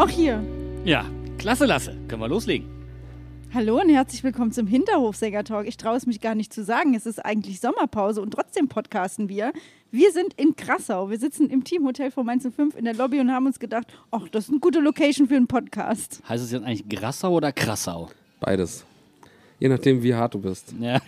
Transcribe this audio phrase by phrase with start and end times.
[0.00, 0.42] Auch hier.
[0.84, 1.04] Ja,
[1.36, 1.94] klasse Lasse.
[2.08, 2.66] Können wir loslegen.
[3.52, 5.66] Hallo und herzlich willkommen zum Hinterhofsänger-Talk.
[5.66, 6.94] Ich traue es mich gar nicht zu sagen.
[6.94, 9.52] Es ist eigentlich Sommerpause und trotzdem podcasten wir.
[9.90, 11.10] Wir sind in Krassau.
[11.10, 14.26] Wir sitzen im Teamhotel von Mainz 5 in der Lobby und haben uns gedacht, ach,
[14.30, 16.22] das ist eine gute Location für einen Podcast.
[16.26, 18.08] Heißt es jetzt eigentlich Grassau oder Krassau?
[18.38, 18.86] Beides.
[19.60, 20.74] Je nachdem, wie hart du bist.
[20.80, 21.00] Ja.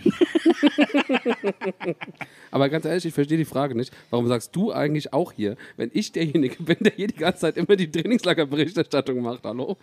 [2.50, 3.92] Aber ganz ehrlich, ich verstehe die Frage nicht.
[4.10, 7.56] Warum sagst du eigentlich auch hier, wenn ich derjenige bin, der hier die ganze Zeit
[7.56, 9.44] immer die Trainingslagerberichterstattung macht?
[9.44, 9.78] Hallo?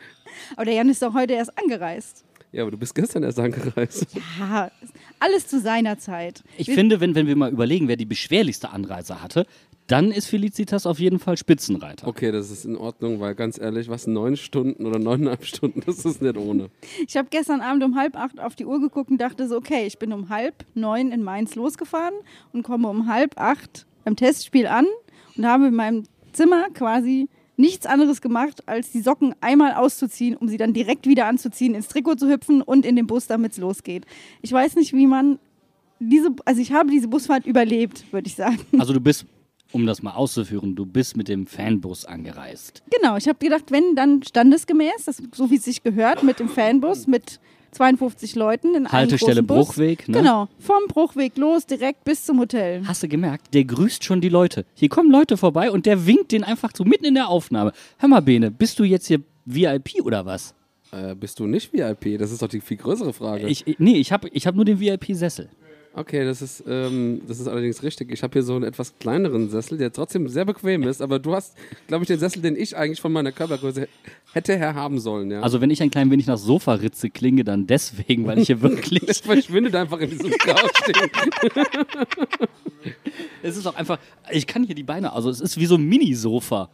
[0.55, 2.23] Aber der Jan ist doch heute erst angereist.
[2.51, 4.07] Ja, aber du bist gestern erst angereist.
[4.39, 4.71] Ja,
[5.19, 6.43] alles zu seiner Zeit.
[6.57, 9.45] Ich Wir- finde, wenn, wenn wir mal überlegen, wer die beschwerlichste Anreise hatte,
[9.85, 12.07] dann ist Felicitas auf jeden Fall Spitzenreiter.
[12.07, 16.05] Okay, das ist in Ordnung, weil ganz ehrlich, was neun Stunden oder neuneinhalb Stunden, das
[16.05, 16.69] ist nicht ohne.
[17.07, 19.85] Ich habe gestern Abend um halb acht auf die Uhr geguckt und dachte so, okay,
[19.87, 22.13] ich bin um halb neun in Mainz losgefahren
[22.53, 24.85] und komme um halb acht beim Testspiel an
[25.37, 26.03] und habe in meinem
[26.33, 27.27] Zimmer quasi
[27.59, 31.89] nichts anderes gemacht, als die Socken einmal auszuziehen, um sie dann direkt wieder anzuziehen, ins
[31.89, 34.05] Trikot zu hüpfen und in den Bus, damit es losgeht.
[34.41, 35.39] Ich weiß nicht, wie man
[35.99, 38.59] diese, also ich habe diese Busfahrt überlebt, würde ich sagen.
[38.79, 39.25] Also du bist,
[39.73, 42.81] um das mal auszuführen, du bist mit dem Fanbus angereist.
[42.97, 46.47] Genau, ich habe gedacht, wenn dann standesgemäß, das, so wie es sich gehört, mit dem
[46.47, 47.41] Fanbus, mit
[47.71, 49.67] 52 Leuten in einem Haltestelle großen Bus.
[49.67, 50.17] Bruchweg, ne?
[50.17, 52.81] Genau, vom Bruchweg los, direkt bis zum Hotel.
[52.85, 54.65] Hast du gemerkt, der grüßt schon die Leute.
[54.75, 57.71] Hier kommen Leute vorbei und der winkt den einfach so mitten in der Aufnahme.
[57.97, 60.53] Hör mal, Bene, bist du jetzt hier VIP oder was?
[60.91, 62.17] Äh, bist du nicht VIP?
[62.17, 63.47] Das ist doch die viel größere Frage.
[63.47, 65.49] Ich, ich- nee, ich habe ich hab nur den VIP-Sessel.
[65.95, 68.11] Okay, das ist, ähm, das ist allerdings richtig.
[68.11, 71.33] Ich habe hier so einen etwas kleineren Sessel, der trotzdem sehr bequem ist, aber du
[71.33, 71.57] hast,
[71.87, 73.87] glaube ich, den Sessel, den ich eigentlich von meiner Körpergröße
[74.31, 75.41] hätte her haben sollen, ja.
[75.41, 79.09] Also wenn ich ein klein wenig nach Sofaritze klinge, dann deswegen, weil ich hier wirklich
[79.09, 81.09] es verschwindet einfach in diesem stehen.
[83.41, 83.97] Es ist auch einfach,
[84.31, 86.69] ich kann hier die Beine, also es ist wie so ein Mini-Sofa.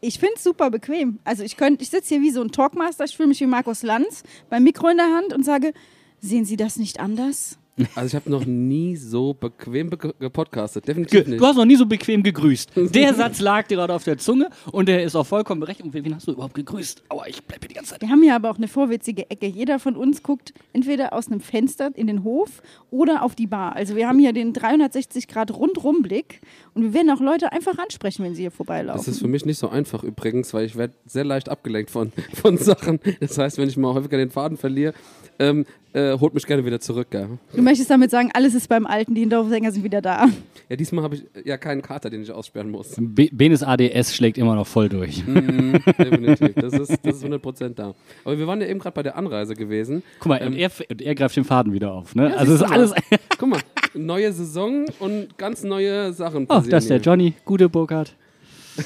[0.00, 1.18] Ich finde es super bequem.
[1.24, 3.82] Also ich könnte, ich sitze hier wie so ein Talkmaster, ich fühle mich wie Markus
[3.82, 5.72] Lanz, beim Mikro in der Hand und sage,
[6.20, 7.58] sehen Sie das nicht anders?
[7.94, 11.40] Also ich habe noch nie so bequem be gepodcastet, Ge definitiv nicht.
[11.40, 12.72] du hast noch nie so bequem gegrüßt.
[12.76, 15.86] Der Satz lag dir gerade auf der Zunge und der ist auch vollkommen berechtigt.
[15.86, 17.02] Und wen hast du überhaupt gegrüßt?
[17.08, 18.00] Aua, ich bleibe hier die ganze Zeit.
[18.02, 19.46] Wir haben hier aber auch eine vorwitzige Ecke.
[19.46, 23.76] Jeder von uns guckt entweder aus einem Fenster in den Hof oder auf die Bar.
[23.76, 26.40] Also wir haben hier den 360 Grad Rundrumblick
[26.74, 28.98] und wir werden auch Leute einfach ansprechen, wenn sie hier vorbeilaufen.
[28.98, 32.12] Das ist für mich nicht so einfach übrigens, weil ich werde sehr leicht abgelenkt von,
[32.34, 33.00] von Sachen.
[33.20, 34.94] Das heißt, wenn ich mal häufiger den Faden verliere,
[35.38, 37.08] ähm, äh, holt mich gerne wieder zurück.
[37.12, 40.26] Ja, Du möchtest damit sagen, alles ist beim Alten, die Hinterhofsänger sind wieder da.
[40.68, 42.94] ja diesmal habe ich ja keinen Kater, den ich aussperren muss.
[42.98, 45.26] Be Benes ADS schlägt immer noch voll durch.
[45.26, 46.54] Mhm, definitiv.
[46.54, 47.94] Das ist, das ist 100% da.
[48.24, 50.02] Aber wir waren ja eben gerade bei der Anreise gewesen.
[50.20, 52.14] Guck mal, und, er, und er greift den Faden wieder auf.
[52.14, 52.36] Ne?
[52.36, 52.94] also es siehst ist alles.
[53.38, 53.60] Guck mal,
[53.94, 56.44] neue Saison und ganz neue Sachen.
[56.44, 56.98] Oh, passieren das ist der.
[57.00, 58.14] Johnny, gute Burkhardt.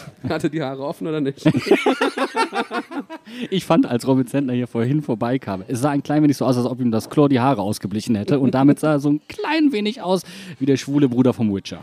[0.29, 1.45] Hatte die Haare offen oder nicht?
[3.51, 6.57] Ich fand, als Robin Zentner hier vorhin vorbeikam, es sah ein klein wenig so aus,
[6.57, 8.39] als ob ihm das Chlor die Haare ausgeblichen hätte.
[8.41, 10.23] Und damit sah er so ein klein wenig aus
[10.59, 11.83] wie der schwule Bruder vom Witcher.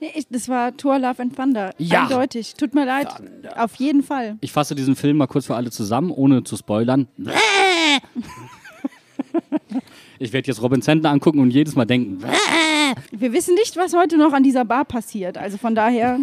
[0.00, 1.72] Nee, ich, das war Thor Love and Thunder.
[1.78, 2.04] Ja.
[2.04, 2.54] Eindeutig.
[2.54, 3.08] Tut mir leid.
[3.56, 4.36] Auf jeden Fall.
[4.40, 7.08] Ich fasse diesen Film mal kurz für alle zusammen, ohne zu spoilern.
[10.20, 12.18] Ich werde jetzt Robin Zentner angucken und jedes Mal denken.
[13.12, 15.38] Wir wissen nicht, was heute noch an dieser Bar passiert.
[15.38, 16.18] Also von daher,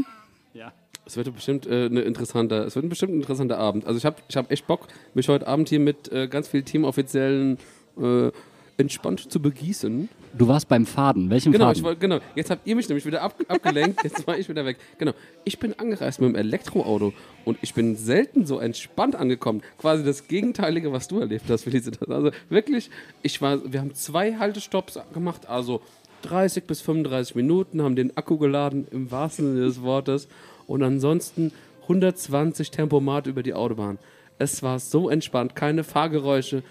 [1.06, 3.86] Es wird bestimmt äh, eine interessante, es wird ein bestimmt ein interessanter Abend.
[3.86, 6.66] Also ich habe ich hab echt Bock, mich heute Abend hier mit äh, ganz vielen
[6.66, 7.58] Teamoffiziellen
[8.02, 8.32] äh,
[8.78, 10.10] entspannt zu begießen.
[10.38, 11.30] Du warst beim Faden.
[11.30, 11.78] Welchem Genau, Faden?
[11.78, 12.20] ich wollt, genau.
[12.36, 14.04] Jetzt habt ihr mich nämlich wieder ab, abgelenkt.
[14.04, 14.78] Jetzt war ich wieder weg.
[14.98, 15.14] Genau.
[15.46, 17.14] Ich bin angereist mit dem Elektroauto
[17.46, 19.62] und ich bin selten so entspannt angekommen.
[19.78, 22.10] Quasi das Gegenteilige, was du erlebt hast, Felicitas.
[22.10, 22.90] Also wirklich,
[23.22, 25.82] ich war, wir haben zwei Haltestopps gemacht, also
[26.24, 30.28] 30 bis 35 Minuten, haben den Akku geladen, im wahrsten Sinne des Wortes.
[30.68, 31.52] Und ansonsten
[31.84, 33.98] 120 Tempomat über die Autobahn.
[34.38, 36.64] Es war so entspannt, keine Fahrgeräusche,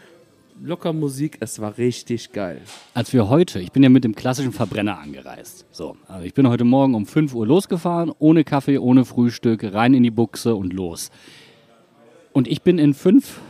[0.62, 2.60] locker Musik, es war richtig geil.
[2.92, 5.64] Als wir heute, ich bin ja mit dem klassischen Verbrenner angereist.
[5.70, 9.94] So, also ich bin heute Morgen um 5 Uhr losgefahren, ohne Kaffee, ohne Frühstück, rein
[9.94, 11.10] in die Buchse und los.
[12.32, 13.40] Und ich bin in fünf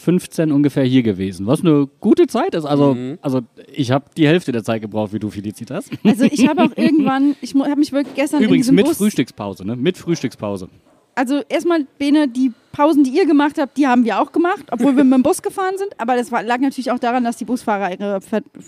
[0.00, 2.64] 15 ungefähr hier gewesen, was eine gute Zeit ist.
[2.64, 3.42] Also, also
[3.72, 5.90] ich habe die Hälfte der Zeit gebraucht, wie du, Felicitas.
[6.04, 8.96] Also ich habe auch irgendwann, ich habe mich wirklich gestern Übrigens mit Bus...
[8.96, 9.76] Frühstückspause, ne?
[9.76, 10.68] Mit Frühstückspause.
[11.14, 14.96] Also erstmal, Bene, die Pausen, die ihr gemacht habt, die haben wir auch gemacht, obwohl
[14.96, 15.90] wir mit dem Bus gefahren sind.
[15.98, 18.20] Aber das war, lag natürlich auch daran, dass die Busfahrer ihre,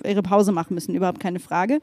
[0.05, 1.81] ihre Pause machen müssen, überhaupt keine Frage.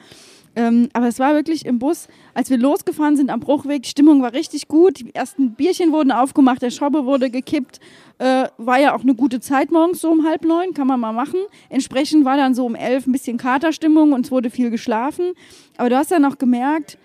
[0.55, 4.21] Ähm, aber es war wirklich im Bus, als wir losgefahren sind am Bruchweg, die Stimmung
[4.21, 4.99] war richtig gut.
[4.99, 7.79] Die ersten Bierchen wurden aufgemacht, der Schobbe wurde gekippt.
[8.17, 11.13] Äh, war ja auch eine gute Zeit morgens, so um halb neun, kann man mal
[11.13, 11.39] machen.
[11.69, 15.33] Entsprechend war dann so um elf ein bisschen Katerstimmung und es wurde viel geschlafen.
[15.77, 16.97] Aber du hast dann auch gemerkt,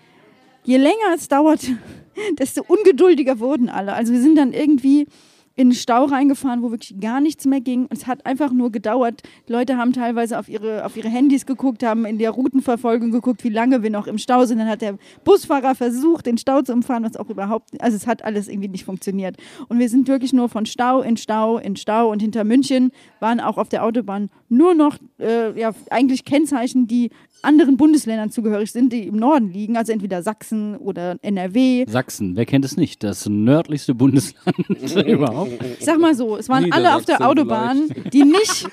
[0.65, 1.65] je länger es dauert,
[2.39, 3.93] desto ungeduldiger wurden alle.
[3.93, 5.07] Also wir sind dann irgendwie
[5.55, 7.83] in den Stau reingefahren, wo wirklich gar nichts mehr ging.
[7.83, 9.21] Und es hat einfach nur gedauert.
[9.47, 13.43] Die Leute haben teilweise auf ihre, auf ihre Handys geguckt, haben in der Routenverfolgung geguckt,
[13.43, 14.59] wie lange wir noch im Stau sind.
[14.59, 18.25] Dann hat der Busfahrer versucht, den Stau zu umfahren, was auch überhaupt, also es hat
[18.25, 19.37] alles irgendwie nicht funktioniert.
[19.69, 22.91] Und wir sind wirklich nur von Stau in Stau in Stau und hinter München
[23.21, 27.11] waren auch auf der Autobahn nur noch, äh, ja, eigentlich Kennzeichen, die
[27.45, 31.85] anderen Bundesländern zugehörig sind, die im Norden liegen, also entweder Sachsen oder NRW.
[31.87, 33.03] Sachsen, wer kennt es nicht?
[33.03, 34.57] Das nördlichste Bundesland
[35.07, 35.51] überhaupt.
[35.79, 38.67] Ich sag mal so, es waren alle auf der Autobahn, die nicht,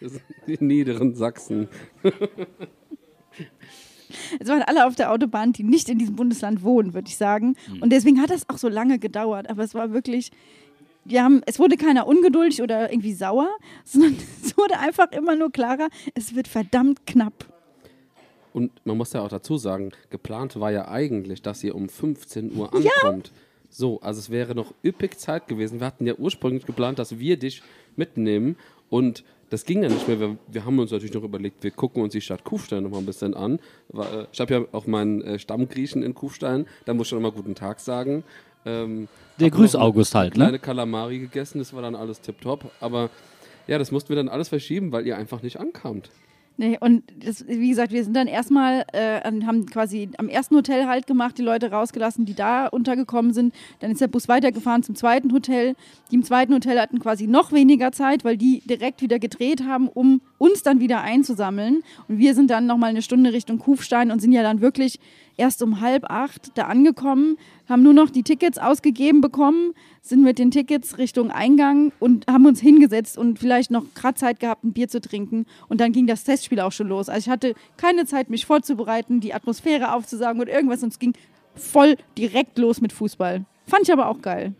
[0.00, 1.68] Das sind die niederen Sachsen.
[4.38, 7.56] es waren alle auf der Autobahn, die nicht in diesem Bundesland wohnen, würde ich sagen.
[7.80, 9.48] Und deswegen hat das auch so lange gedauert.
[9.50, 10.30] Aber es war wirklich,
[11.06, 13.48] wir haben, es wurde keiner ungeduldig oder irgendwie sauer,
[13.84, 17.46] sondern es wurde einfach immer nur klarer, es wird verdammt knapp.
[18.52, 22.56] Und man muss ja auch dazu sagen, geplant war ja eigentlich, dass ihr um 15
[22.56, 23.30] Uhr ankommt.
[23.68, 25.80] So, also es wäre noch üppig Zeit gewesen.
[25.80, 27.62] Wir hatten ja ursprünglich geplant, dass wir dich
[27.96, 28.56] mitnehmen
[28.88, 30.18] und das ging ja nicht mehr.
[30.18, 32.98] Wir, wir haben uns natürlich noch überlegt, wir gucken uns die Stadt Kufstein noch mal
[32.98, 33.60] ein bisschen an.
[33.92, 37.32] Äh, Ich habe ja auch meinen äh, Stammgriechen in Kufstein, da muss ich schon mal
[37.32, 38.24] guten Tag sagen.
[38.66, 39.08] Ähm,
[39.38, 40.58] Der hab Grüß noch August halt, Kleine ne?
[40.58, 42.70] Kalamari gegessen, das war dann alles tipptopp.
[42.80, 43.10] Aber
[43.66, 46.10] ja, das mussten wir dann alles verschieben, weil ihr einfach nicht ankamt.
[46.58, 50.86] Nee, und das, wie gesagt, wir sind dann erstmal, äh, haben quasi am ersten Hotel
[50.86, 53.54] halt gemacht, die Leute rausgelassen, die da untergekommen sind.
[53.80, 55.74] Dann ist der Bus weitergefahren zum zweiten Hotel.
[56.10, 59.88] Die im zweiten Hotel hatten quasi noch weniger Zeit, weil die direkt wieder gedreht haben,
[59.88, 61.82] um uns dann wieder einzusammeln.
[62.08, 64.98] Und wir sind dann nochmal eine Stunde Richtung Kufstein und sind ja dann wirklich
[65.36, 67.36] erst um halb acht da angekommen,
[67.68, 72.46] haben nur noch die Tickets ausgegeben bekommen, sind mit den Tickets Richtung Eingang und haben
[72.46, 75.46] uns hingesetzt und vielleicht noch gerade Zeit gehabt, ein Bier zu trinken.
[75.68, 77.08] Und dann ging das Testspiel auch schon los.
[77.08, 80.82] Also ich hatte keine Zeit, mich vorzubereiten, die Atmosphäre aufzusagen und irgendwas.
[80.82, 81.14] Und es ging
[81.54, 83.44] voll direkt los mit Fußball.
[83.66, 84.54] Fand ich aber auch geil.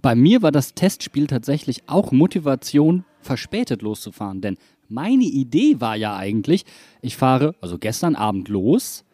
[0.00, 4.40] Bei mir war das Testspiel tatsächlich auch Motivation, verspätet loszufahren.
[4.40, 4.56] Denn
[4.88, 6.64] meine Idee war ja eigentlich,
[7.02, 9.04] ich fahre also gestern Abend los,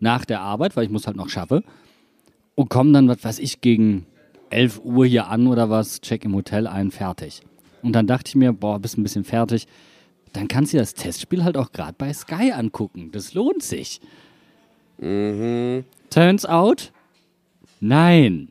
[0.00, 1.62] nach der Arbeit, weil ich muss halt noch schaffe,
[2.54, 4.06] und komme dann, was weiß ich, gegen
[4.50, 7.42] 11 Uhr hier an oder was, check im Hotel ein, fertig.
[7.82, 9.66] Und dann dachte ich mir, boah, bist ein bisschen fertig.
[10.32, 13.10] Dann kannst du dir das Testspiel halt auch gerade bei Sky angucken.
[13.12, 14.00] Das lohnt sich.
[14.98, 16.92] Turns out,
[17.80, 18.48] nein.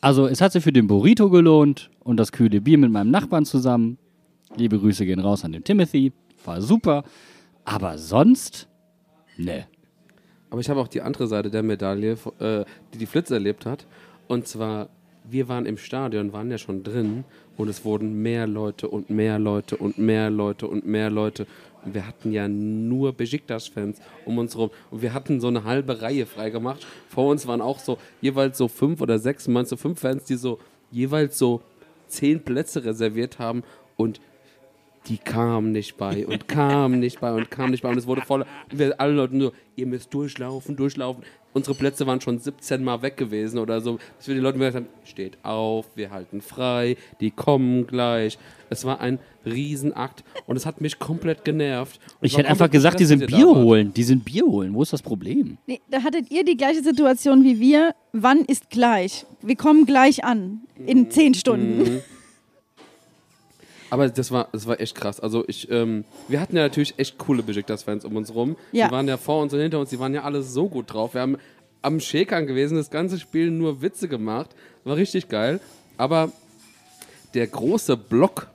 [0.00, 3.44] Also es hat sich für den Burrito gelohnt und das kühle Bier mit meinem Nachbarn
[3.44, 3.98] zusammen.
[4.56, 6.12] Liebe Grüße gehen raus an den Timothy.
[6.44, 7.04] War super.
[7.64, 8.68] Aber sonst,
[9.36, 9.66] ne.
[10.52, 13.86] Aber ich habe auch die andere Seite der Medaille, äh, die die Flitz erlebt hat.
[14.28, 14.90] Und zwar,
[15.24, 17.24] wir waren im Stadion, waren ja schon drin
[17.56, 21.46] und es wurden mehr Leute und mehr Leute und mehr Leute und mehr Leute.
[21.86, 24.68] Und wir hatten ja nur Besiktas-Fans um uns rum.
[24.90, 26.86] Und wir hatten so eine halbe Reihe freigemacht.
[27.08, 30.36] Vor uns waren auch so jeweils so fünf oder sechs, meinst du fünf Fans, die
[30.36, 30.58] so
[30.90, 31.62] jeweils so
[32.08, 33.62] zehn Plätze reserviert haben.
[33.96, 34.20] Und
[35.06, 38.22] die kamen nicht bei und kamen nicht bei und kamen nicht bei und es wurde
[38.22, 38.44] voll.
[38.70, 41.24] Und wir alle Leute nur, ihr müsst durchlaufen, durchlaufen.
[41.54, 44.76] Unsere Plätze waren schon 17 Mal weg gewesen oder so, dass wir den Leuten gesagt
[44.76, 48.38] haben, steht auf, wir halten frei, die kommen gleich.
[48.70, 52.00] Es war ein Riesenakt und es hat mich komplett genervt.
[52.20, 53.92] Und Ich hätte einfach gesagt, die sind Bier holen.
[53.92, 54.72] Die sind Bier holen.
[54.72, 55.58] Wo ist das Problem?
[55.66, 57.94] Nee, da hattet ihr die gleiche Situation wie wir.
[58.12, 59.26] Wann ist gleich?
[59.42, 60.62] Wir kommen gleich an.
[60.86, 62.00] In zehn Stunden.
[63.92, 65.20] Aber das war, das war echt krass.
[65.20, 68.56] Also ich, ähm, wir hatten ja natürlich echt coole Besiktas-Fans um uns rum.
[68.72, 68.86] Ja.
[68.86, 71.12] Die waren ja vor uns und hinter uns, die waren ja alle so gut drauf.
[71.12, 71.36] Wir haben
[71.82, 74.48] am Schäkern gewesen, das ganze Spiel nur Witze gemacht.
[74.84, 75.60] War richtig geil.
[75.98, 76.32] Aber
[77.34, 78.46] der große Block,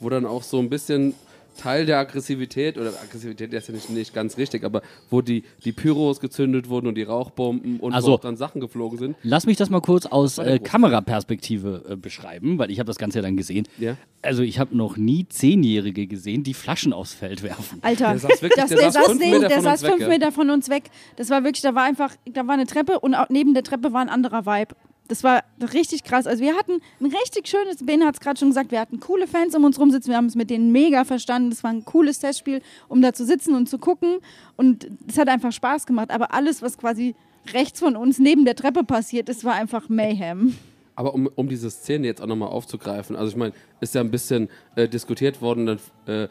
[0.00, 1.14] wo dann auch so ein bisschen
[1.60, 5.72] Teil der Aggressivität, oder Aggressivität ist ja nicht, nicht ganz richtig, aber wo die, die
[5.72, 9.16] Pyros gezündet wurden und die Rauchbomben und Also- wo auch dann Sachen geflogen sind.
[9.22, 10.58] Lass mich das mal kurz aus äh.
[10.58, 13.66] Kameraperspektive äh, beschreiben, weil ich habe das Ganze ja dann gesehen.
[13.78, 13.96] Ja.
[14.22, 17.78] Also ich habe noch nie Zehnjährige gesehen, die Flaschen aufs Feld werfen.
[17.82, 19.82] Alter, Der saß wirklich- das, der der, saß saß, fünf Meter der von saß uns
[19.90, 20.08] weg, fünf.
[20.08, 20.84] Meter von uns weg.
[21.16, 23.92] Das war wirklich, da war einfach, da war eine Treppe und auch neben der Treppe
[23.92, 24.74] war ein anderer Vibe.
[25.10, 26.28] Das war richtig krass.
[26.28, 29.26] Also wir hatten ein richtig schönes, Ben hat es gerade schon gesagt, wir hatten coole
[29.26, 31.50] Fans um uns rumsitzen, wir haben es mit denen mega verstanden.
[31.50, 34.18] Das war ein cooles Testspiel, um da zu sitzen und zu gucken.
[34.56, 36.12] Und es hat einfach Spaß gemacht.
[36.12, 37.16] Aber alles, was quasi
[37.52, 40.56] rechts von uns neben der Treppe passiert ist, war einfach Mayhem.
[40.94, 44.12] Aber um, um diese Szene jetzt auch nochmal aufzugreifen, also ich meine, ist ja ein
[44.12, 46.28] bisschen äh, diskutiert worden, dann, äh,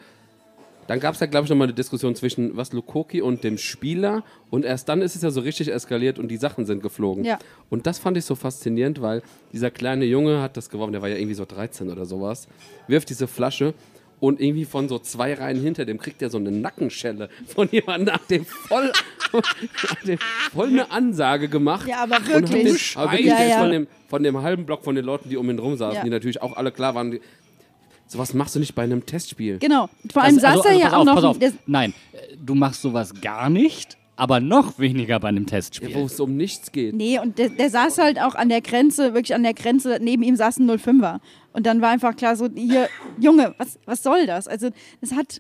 [0.89, 4.24] dann gab es ja, glaube ich, nochmal eine Diskussion zwischen was Lukoki und dem Spieler
[4.50, 7.24] und erst dann ist es ja so richtig eskaliert und die Sachen sind geflogen.
[7.24, 7.38] Ja.
[7.69, 9.22] Und das fand ich so faszinierend, weil
[9.53, 12.48] dieser kleine Junge hat das geworfen, der war ja irgendwie so 13 oder sowas,
[12.88, 13.75] wirft diese Flasche
[14.19, 18.13] und irgendwie von so zwei Reihen hinter dem kriegt er so eine Nackenschelle von jemandem,
[18.15, 18.91] nach dem voll,
[19.31, 20.17] hat dem
[20.51, 21.88] voll eine Ansage gemacht.
[21.88, 22.98] Ja, aber Und hat den, wirklich.
[22.98, 23.60] aber wirklich Ja, ja.
[23.60, 26.03] Von, dem, von dem halben Block von den Leuten, die um ihn rum saßen, Ja.
[26.03, 27.19] die natürlich auch alle klar waren,
[28.09, 29.59] sowas machst du nicht bei einem Testspiel.
[29.59, 29.89] Genau.
[30.11, 31.15] Vor allem saß er ja pass auch auf, noch.
[31.15, 31.37] Pass auf.
[31.67, 35.93] Nein, äh, du machst sowas gar nicht, aber noch weniger bei einem Testspiel.
[35.95, 36.93] Wo es um nichts geht.
[36.93, 40.23] Nee, und der, der saß halt auch an der Grenze, wirklich an der Grenze, neben
[40.23, 41.19] ihm saß ein 05er.
[41.53, 42.89] Und dann war einfach klar so, hier,
[43.19, 44.47] Junge, was, was soll das?
[44.47, 44.69] Also
[45.01, 45.39] es hat,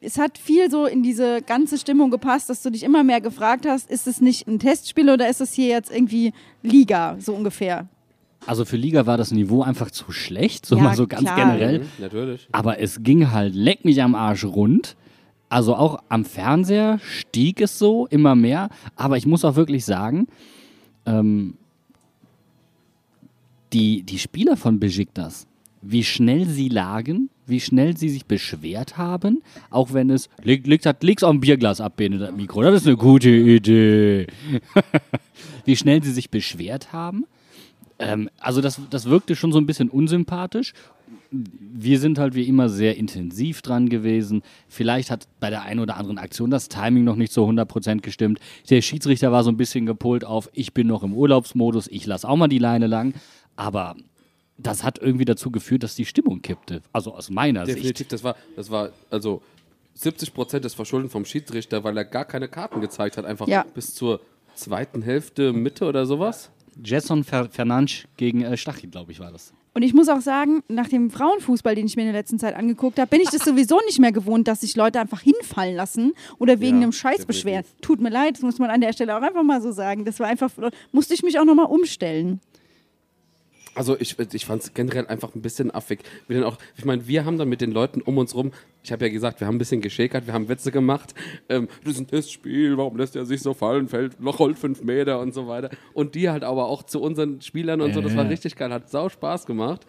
[0.00, 3.64] es hat viel so in diese ganze Stimmung gepasst, dass du dich immer mehr gefragt
[3.66, 6.32] hast, ist es nicht ein Testspiel oder ist es hier jetzt irgendwie
[6.62, 7.88] Liga, so ungefähr?
[8.46, 11.36] Also für Liga war das Niveau einfach zu schlecht, so Ja, mal so ganz klar.
[11.36, 11.78] generell.
[11.80, 12.48] Mhm, natürlich.
[12.52, 14.96] Aber es ging halt leck mich am Arsch rund.
[15.48, 18.68] Also auch am Fernseher stieg es so immer mehr.
[18.96, 20.26] Aber ich muss auch wirklich sagen,
[21.06, 21.54] ähm,
[23.72, 25.46] die, die Spieler von Besiktas,
[25.82, 30.84] wie schnell sie lagen, wie schnell sie sich beschwert haben, auch wenn es, leg, leg,
[30.86, 34.26] hat- auf ein Bierglas ab, Bene, das Mikro, das ist eine gute Idee.
[35.64, 37.26] wie schnell sie sich beschwert haben.
[38.04, 40.72] Ähm, also das, das wirkte schon so ein bisschen unsympathisch.
[41.30, 44.42] Wir sind halt wie immer sehr intensiv dran gewesen.
[44.68, 48.38] Vielleicht hat bei der einen oder anderen Aktion das Timing noch nicht so 100% gestimmt.
[48.70, 52.28] Der Schiedsrichter war so ein bisschen gepolt auf, ich bin noch im Urlaubsmodus, ich lasse
[52.28, 53.14] auch mal die Leine lang.
[53.56, 53.96] Aber
[54.56, 56.82] das hat irgendwie dazu geführt, dass die Stimmung kippte.
[56.92, 58.12] Also aus meiner Definitiv, Sicht.
[58.12, 59.42] das war, das war, also
[59.94, 63.64] 70 Prozent des Verschulden vom Schiedsrichter, weil er gar keine Karten gezeigt hat, einfach Ja.
[63.74, 64.20] bis zur
[64.54, 66.50] zweiten Hälfte, Mitte oder sowas.
[66.82, 69.52] Jason Fer Fernandes gegen äh, Stachy, glaube ich, war das.
[69.74, 72.54] Und ich muss auch sagen, nach dem Frauenfußball, den ich mir in der letzten Zeit
[72.54, 76.12] angeguckt habe, bin ich das sowieso nicht mehr gewohnt, dass sich Leute einfach hinfallen lassen
[76.38, 77.64] oder wegen Ja, einem Scheiß beschweren.
[77.80, 80.04] Tut mir leid, das muss man an der Stelle auch einfach mal so sagen.
[80.04, 80.50] Das war einfach,
[80.92, 82.40] musste ich mich auch nochmal umstellen.
[83.74, 86.00] Also ich, ich fand es generell einfach ein bisschen affig.
[86.28, 88.52] Wir dann auch, ich meine, wir haben dann mit den Leuten um uns rum,
[88.82, 91.14] ich habe ja gesagt, wir haben ein bisschen geschäkert, wir haben Witze gemacht.
[91.48, 94.82] Ähm, das ist ein Testspiel, warum lässt er sich so fallen, fällt, noch rollt fünf
[94.82, 95.70] Meter und so weiter.
[95.92, 98.28] Und die halt aber auch zu unseren Spielern und so, das war Äh.
[98.28, 99.86] richtig geil, hat sau Spaß gemacht.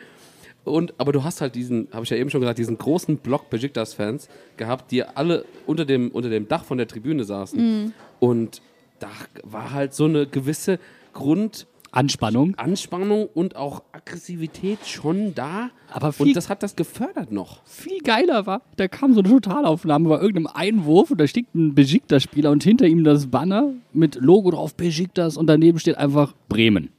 [0.64, 3.52] Und, aber du hast halt diesen, habe ich ja eben schon gesagt, diesen großen Block
[3.52, 7.94] Besiktas-Fans gehabt, die alle unter dem, unter dem Dach von der Tribüne saßen.
[8.20, 8.64] Und
[8.98, 9.10] da
[9.44, 10.80] war halt so eine gewisse
[11.14, 12.56] Grund, Anspannung.
[12.56, 15.70] Anspannung und auch Aggressivität schon da.
[15.92, 17.62] Aber viel- und das hat das gefördert noch.
[17.66, 21.74] viel geiler war, da kam so eine Totalaufnahme bei irgendeinem Einwurf und da steht ein
[21.74, 26.90] Besiktas-Spieler und hinter ihm das Banner mit Logo drauf Besiktas und daneben steht einfach Bremen.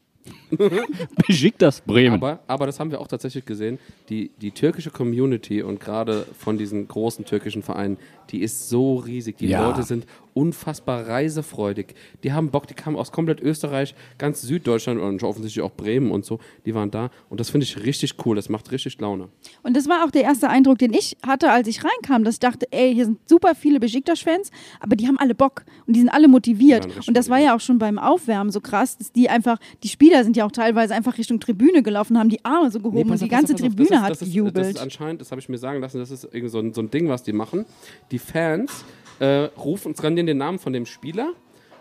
[1.26, 2.14] Besiktas Bremen.
[2.16, 3.78] Aber, aber das haben wir auch tatsächlich gesehen.
[4.08, 7.98] Die, die türkische Community und gerade von diesen großen türkischen Vereinen,
[8.30, 9.36] die ist so riesig.
[9.38, 9.66] Die Ja.
[9.66, 11.94] Leute sind unfassbar reisefreudig.
[12.22, 16.26] Die haben Bock, die kamen aus komplett Österreich, ganz Süddeutschland und offensichtlich auch Bremen und
[16.26, 16.40] so.
[16.66, 17.10] Die waren da.
[17.30, 18.36] Und das finde ich richtig cool.
[18.36, 19.28] Das macht richtig Laune.
[19.62, 22.40] Und das war auch der erste Eindruck, den ich hatte, als ich reinkam, dass ich
[22.40, 24.50] dachte, ey, hier sind super viele Besiktas-Fans,
[24.80, 26.86] aber die haben alle Bock und die sind alle motiviert.
[27.08, 30.22] Und das war ja auch schon beim Aufwärmen so krass, dass die einfach, die Spieler
[30.22, 33.20] sind ja auch teilweise einfach Richtung Tribüne gelaufen, haben die Arme so gehoben Nee, und
[33.20, 33.60] die auf, ganze auf.
[33.60, 34.56] Tribüne das ist, hat das ist, gejubelt.
[34.56, 36.80] Das ist anscheinend, das habe ich mir sagen lassen, das ist irgendwie so ein, so
[36.80, 37.64] ein Ding, was die machen.
[38.10, 38.84] Die Fans
[39.18, 41.32] äh, rufen, skandieren den Namen von dem Spieler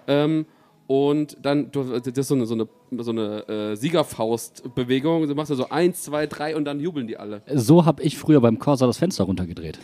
[0.08, 0.46] ähm,
[0.88, 2.68] und dann, du, das ist so eine, so eine,
[3.04, 5.28] so eine äh, Siegerfaustbewegung.
[5.28, 7.42] Du machst ja so eins, zwei, drei und dann jubeln die alle.
[7.54, 9.80] so habe ich früher beim Corsa das Fenster runtergedreht.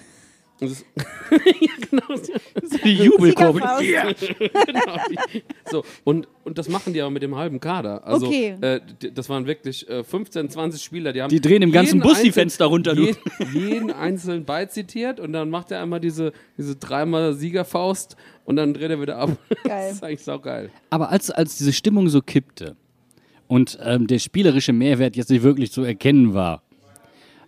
[0.61, 0.85] Und das,
[1.31, 2.21] ja, genau.
[2.83, 3.63] Die Jubelkurbel.
[3.79, 4.35] Siegerfaust.
[4.67, 4.97] genau.
[5.69, 8.05] So, und, und das machen die aber mit dem halben Kader.
[8.05, 8.55] Also, Okay.
[8.61, 8.79] äh,
[9.13, 11.29] das waren wirklich äh, 15, 20 Spieler, die haben.
[11.29, 12.93] Die drehen im ganzen Bus die Fenster runter.
[12.93, 13.17] Jeden,
[13.53, 18.15] jeden einzelnen beizitiert und dann macht er einmal diese, diese dreimal Siegerfaust
[18.45, 19.31] und dann dreht er wieder ab.
[19.63, 19.87] Geil.
[19.87, 20.69] Das ist eigentlich saugeil.
[20.91, 22.75] Aber als, als diese Stimmung so kippte
[23.47, 26.61] und ähm, der spielerische Mehrwert jetzt nicht wirklich zu erkennen war,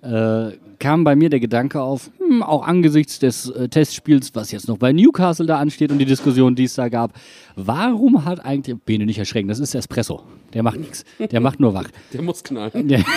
[0.03, 4.67] äh, kam bei mir der Gedanke auf, hm, auch angesichts des äh, Testspiels, was jetzt
[4.67, 7.13] noch bei Newcastle da ansteht und die Diskussion, die es da gab,
[7.55, 11.73] warum hat eigentlich, Bene nicht erschrecken, das ist Espresso, der macht nichts, der macht nur
[11.73, 11.87] wach.
[12.11, 12.89] Der muss knallen.
[12.89, 12.99] Ja.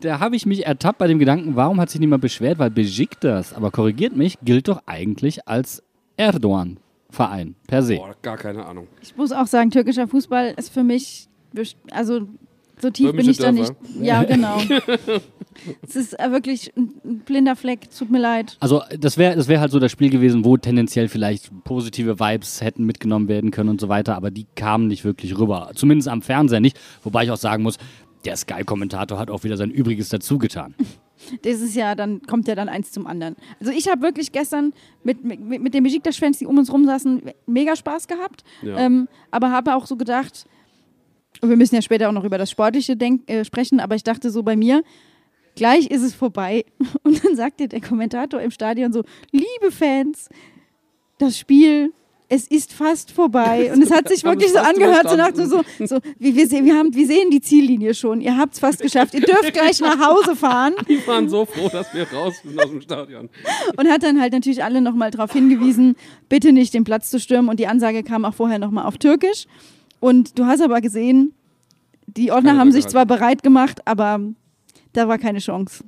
[0.00, 3.52] Da habe ich mich ertappt bei dem Gedanken, warum hat sich niemand beschwert, weil Besiktas,
[3.52, 5.80] aber korrigiert mich, gilt doch eigentlich als
[6.16, 6.78] Erdogan
[7.08, 7.96] Verein, per se.
[7.96, 8.88] Boah, gar keine Ahnung.
[9.00, 11.28] Ich muss auch sagen, türkischer Fußball ist für mich,
[11.92, 12.22] also
[12.80, 13.72] so tief bin Böhmische ich da nicht.
[14.00, 14.58] Ja, genau.
[15.82, 18.56] es ist äh, wirklich ein, blinder Fleck, tut mir leid.
[18.60, 22.60] Also das wäre das wär halt so das Spiel gewesen, wo tendenziell vielleicht positive Vibes
[22.60, 25.70] hätten mitgenommen werden können und so weiter, aber die kamen nicht wirklich rüber.
[25.74, 26.78] Zumindest am Fernseher nicht.
[27.02, 27.78] Wobei ich auch sagen muss,
[28.24, 30.74] der Sky-Kommentator hat auch wieder sein Übriges dazu getan.
[31.42, 33.36] Das ist ja, dann kommt ja dann eins zum anderen.
[33.60, 34.72] Also ich habe wirklich gestern
[35.04, 38.42] mit, mit, mit den Besiktas-Fans, die um uns rum saßen, mega Spaß gehabt.
[38.60, 38.76] Ja.
[38.76, 40.46] Ähm, aber habe auch so gedacht,
[41.40, 42.96] und wir müssen ja später auch noch über das Sportliche
[43.26, 44.82] äh, sprechen, aber ich dachte so bei mir,
[45.56, 46.64] gleich ist es vorbei.
[47.02, 50.28] Und dann sagte der Kommentator im Stadion so, liebe Fans,
[51.18, 51.92] das Spiel,
[52.28, 53.72] es ist fast vorbei.
[53.74, 56.64] Und es hat sich wirklich ich so angehört, so nach so, so wie wir, sehen,
[56.64, 59.80] wir, haben, wir sehen die Ziellinie schon, ihr habt es fast geschafft, ihr dürft gleich
[59.80, 60.74] nach Hause fahren.
[60.88, 63.28] Die waren so froh, dass wir raus sind aus dem Stadion.
[63.76, 65.96] Und hat dann halt natürlich alle nochmal darauf hingewiesen,
[66.28, 67.50] bitte nicht den Platz zu stürmen.
[67.50, 69.46] Und die Ansage kam auch vorher nochmal auf Türkisch.
[70.02, 71.32] Und du hast aber gesehen,
[72.08, 74.18] die Ordner Keiner haben sich zwar bereit gemacht, aber
[74.92, 75.84] da war keine Chance.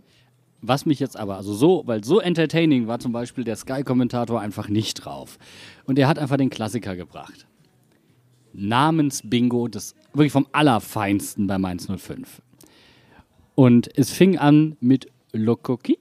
[0.63, 4.69] Was mich jetzt aber, also so, weil so entertaining war zum Beispiel der Sky-Kommentator einfach
[4.69, 5.37] nicht drauf.
[5.85, 7.49] Und er hat einfach den Klassiker gebracht.
[8.53, 12.41] Namensbingo, das wirklich vom Allerfeinsten bei Mainz 05.
[13.57, 15.99] Und es fing an mit Lokoki.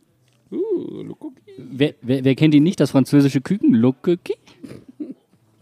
[0.52, 1.42] Uh, look, okay.
[1.58, 3.74] Wer, wer, wer kennt ihn nicht, das französische Küken?
[3.74, 4.36] Lokoki.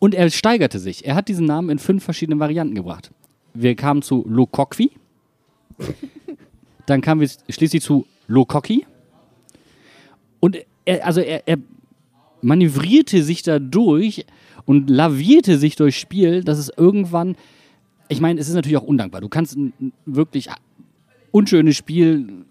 [0.01, 1.05] Und er steigerte sich.
[1.05, 3.12] Er hat diesen Namen in fünf verschiedenen Varianten gebracht.
[3.53, 4.89] Wir kamen zu Lokokwi.
[6.88, 8.88] Dann kamen wir schließlich zu Lokoki.
[10.39, 11.58] Und er, also er, er
[12.41, 14.25] manövrierte sich da durch
[14.65, 17.36] und lavierte sich durchs Spiel, dass es irgendwann,
[18.10, 19.22] ich meine, es ist natürlich auch undankbar.
[19.22, 20.50] Du kannst ein wirklich
[21.29, 22.46] unschönes Spiel,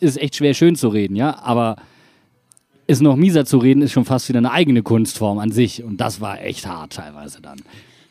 [0.00, 1.76] ist echt schwer schön zu reden, ja, aber
[2.90, 5.82] es noch mieser zu reden, ist schon fast wieder eine eigene Kunstform an sich.
[5.82, 7.60] Und das war echt hart teilweise dann.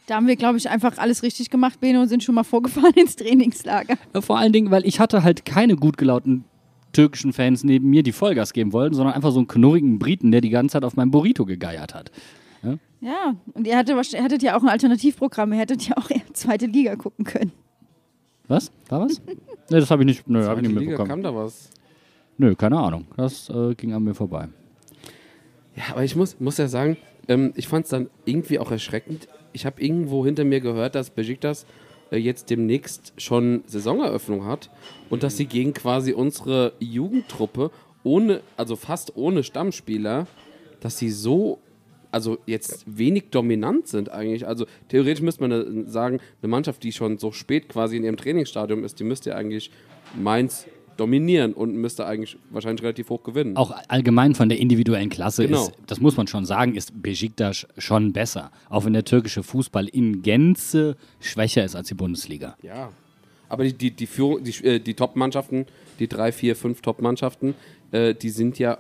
[0.08, 2.94] Da haben wir, glaube ich, einfach alles richtig gemacht, Bene, und sind schon mal vorgefahren
[2.96, 3.96] ins Trainingslager.
[4.22, 6.46] Vor allen Dingen, weil ich hatte halt keine gut gelaunten
[6.94, 10.42] türkischen Fans neben mir, die Vollgas geben wollten, sondern einfach so einen knurrigen Briten, der
[10.42, 12.12] die ganze Zeit auf meinem Burrito gegeiert hat.
[13.02, 15.54] Ja, und ihr hattet, ihr hattet ja auch ein Alternativprogramm.
[15.54, 17.52] Ihr hättet ja auch eher zweite Liga gucken können.
[18.48, 18.72] Was?
[18.90, 19.22] War was?
[19.26, 19.36] nee,
[19.70, 21.10] das habe ich nicht, nö, hab ich Zweite nicht Liga mitbekommen.
[21.10, 21.70] kam da was.
[22.38, 23.06] Nö, keine Ahnung.
[23.16, 24.50] Das äh, ging an mir vorbei.
[25.76, 29.28] Ja, aber ich muss, muss ja sagen, ähm, ich fand es dann irgendwie auch erschreckend.
[29.54, 31.66] Ich habe irgendwo hinter mir gehört, dass Besiktas
[32.12, 34.70] äh, jetzt demnächst schon Saisoneröffnung hat
[35.10, 37.72] und dass sie gegen quasi unsere Jugendtruppe
[38.04, 40.28] ohne, also fast ohne Stammspieler,
[40.80, 41.60] dass sie so,
[42.12, 44.48] also jetzt wenig dominant sind eigentlich.
[44.48, 48.18] Also theoretisch müsste man äh, sagen, eine Mannschaft, die schon so spät quasi in ihrem
[48.18, 49.72] Trainingsstadium ist, die müsste ja eigentlich
[50.16, 50.66] Mainz
[51.00, 53.56] dominieren und müsste eigentlich wahrscheinlich relativ hoch gewinnen.
[53.58, 55.64] Auch allgemein von der individuellen Klasse Genau.
[55.64, 58.52] ist, das muss man schon sagen, ist Besiktas schon besser.
[58.70, 62.56] Auch wenn der türkische Fußball in Gänze schwächer ist als die Bundesliga.
[62.62, 62.92] Ja.
[63.48, 65.66] Aber die, die, die, Führung, die, äh, die Top-Mannschaften,
[66.00, 67.56] die drei, vier, fünf Top-Mannschaften,
[67.92, 68.78] äh, die sind ja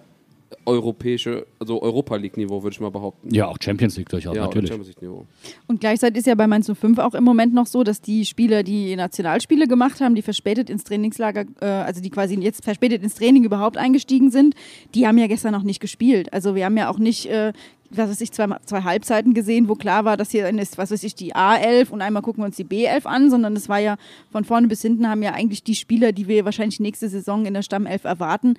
[0.65, 3.33] europäische, also Europa League-Niveau, würde ich mal behaupten.
[3.33, 4.69] Ja, auch Champions League durchaus, ja, natürlich.
[4.69, 5.25] Champions League-Niveau.
[5.67, 8.63] Und gleichzeitig ist ja bei Mainz 05 auch im Moment noch so, dass die Spieler,
[8.63, 13.15] die Nationalspiele gemacht haben, die verspätet ins Trainingslager, äh, also die quasi jetzt verspätet ins
[13.15, 14.55] Training überhaupt eingestiegen sind,
[14.95, 16.33] die haben ja gestern noch nicht gespielt.
[16.33, 17.53] Also wir haben ja auch nicht, äh,
[17.91, 21.03] was weiß ich, zwei, zwei Halbzeiten gesehen, wo klar war, dass hier ist, was weiß
[21.03, 23.97] ich, die A11 und einmal gucken wir uns die B11 an, sondern es war ja
[24.31, 27.53] von vorne bis hinten haben ja eigentlich die Spieler, die wir wahrscheinlich nächste Saison in
[27.53, 28.55] der Stammelf erwarten,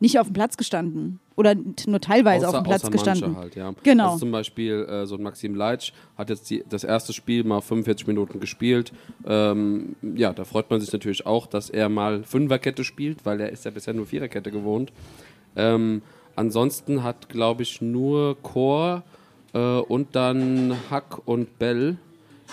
[0.00, 1.20] nicht auf dem Platz gestanden.
[1.36, 1.54] Oder
[1.86, 3.36] nur teilweise auf dem Platz außer gestanden.
[3.36, 3.74] Halt, ja.
[3.82, 4.06] Genau.
[4.06, 7.60] Also zum Beispiel äh, so ein Maxim Leitsch hat jetzt die, das erste Spiel mal
[7.60, 8.92] 45 Minuten gespielt.
[9.26, 13.50] Ähm, ja, da freut man sich natürlich auch, dass er mal Fünferkette spielt, weil er
[13.50, 14.92] ist ja bisher nur Viererkette gewohnt.
[15.56, 16.02] Ähm,
[16.36, 19.02] ansonsten hat, glaube ich, nur Chor
[19.52, 21.98] äh, und dann Hack und Bell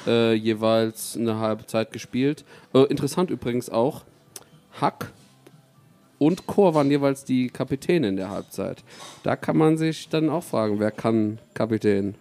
[0.08, 2.44] äh, jeweils eine halbe Zeit gespielt.
[2.74, 4.04] Äh, interessant übrigens auch,
[4.80, 5.14] Hack
[6.26, 8.84] und Chor waren jeweils die Kapitäne in der Halbzeit.
[9.24, 12.16] Da kann man sich dann auch fragen, wer kann Kapitän?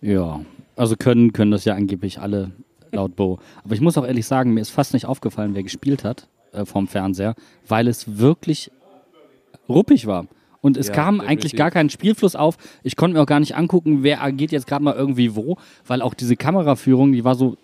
[0.00, 0.40] Ja,
[0.76, 2.52] also können, können das ja angeblich alle
[2.92, 3.38] laut Bo.
[3.64, 6.64] Aber ich muss auch ehrlich sagen, mir ist fast nicht aufgefallen, wer gespielt hat äh,
[6.64, 7.34] vom Fernseher,
[7.66, 8.70] weil es wirklich
[9.68, 10.26] ruppig war.
[10.60, 11.30] Und es Ja, kam definitiv.
[11.30, 12.56] eigentlich gar kein Spielfluss auf.
[12.82, 16.02] Ich konnte mir auch gar nicht angucken, wer agiert jetzt gerade mal irgendwie wo, weil
[16.02, 17.56] auch diese Kameraführung, die war so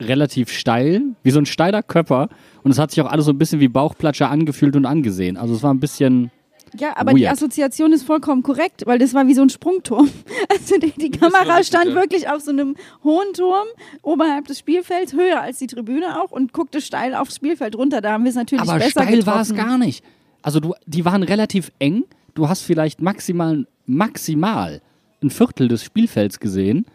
[0.00, 2.28] relativ steil, wie so ein steiler Körper.
[2.62, 5.36] Und es hat sich auch alles so ein bisschen wie Bauchplatscher angefühlt und angesehen.
[5.36, 6.30] Also es war ein bisschen.
[6.78, 7.32] Ja, aber die Weird.
[7.32, 10.08] Assoziation ist vollkommen korrekt, weil das war wie so ein Sprungturm.
[10.52, 11.94] Also die, die Kamera stand ja.
[11.94, 13.66] wirklich auf so einem hohen Turm
[14.02, 18.00] oberhalb des Spielfelds, höher als die Tribüne auch und guckte steil aufs Spielfeld runter.
[18.00, 20.04] Da haben wir es natürlich Aber besser steil war es gar nicht.
[20.42, 22.04] Also du, die waren relativ eng.
[22.34, 24.80] Du hast vielleicht maximal, maximal
[25.22, 26.86] ein Viertel des Spielfelds gesehen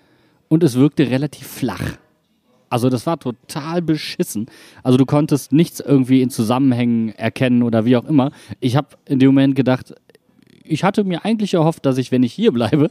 [0.47, 1.97] und es wirkte relativ flach.
[2.75, 4.47] Also das war total beschissen.
[4.83, 8.31] Also du konntest nichts irgendwie in Zusammenhängen erkennen oder wie auch immer.
[8.59, 9.95] Ich habe in dem Moment gedacht,
[10.61, 12.89] ich hatte mir eigentlich erhofft, dass ich, wenn ich hier bleibe,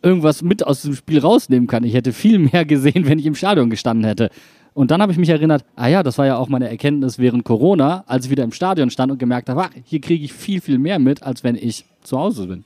[0.00, 1.82] irgendwas mit aus dem Spiel rausnehmen kann.
[1.82, 4.30] Ich hätte viel mehr gesehen, wenn ich im Stadion gestanden hätte.
[4.74, 7.42] Und dann habe ich mich erinnert, ah ja, das war ja auch meine Erkenntnis während
[7.42, 10.60] Corona, als ich wieder im Stadion stand und gemerkt habe, ach, hier kriege ich viel,
[10.60, 12.64] viel mehr mit, als wenn ich zu Hause bin.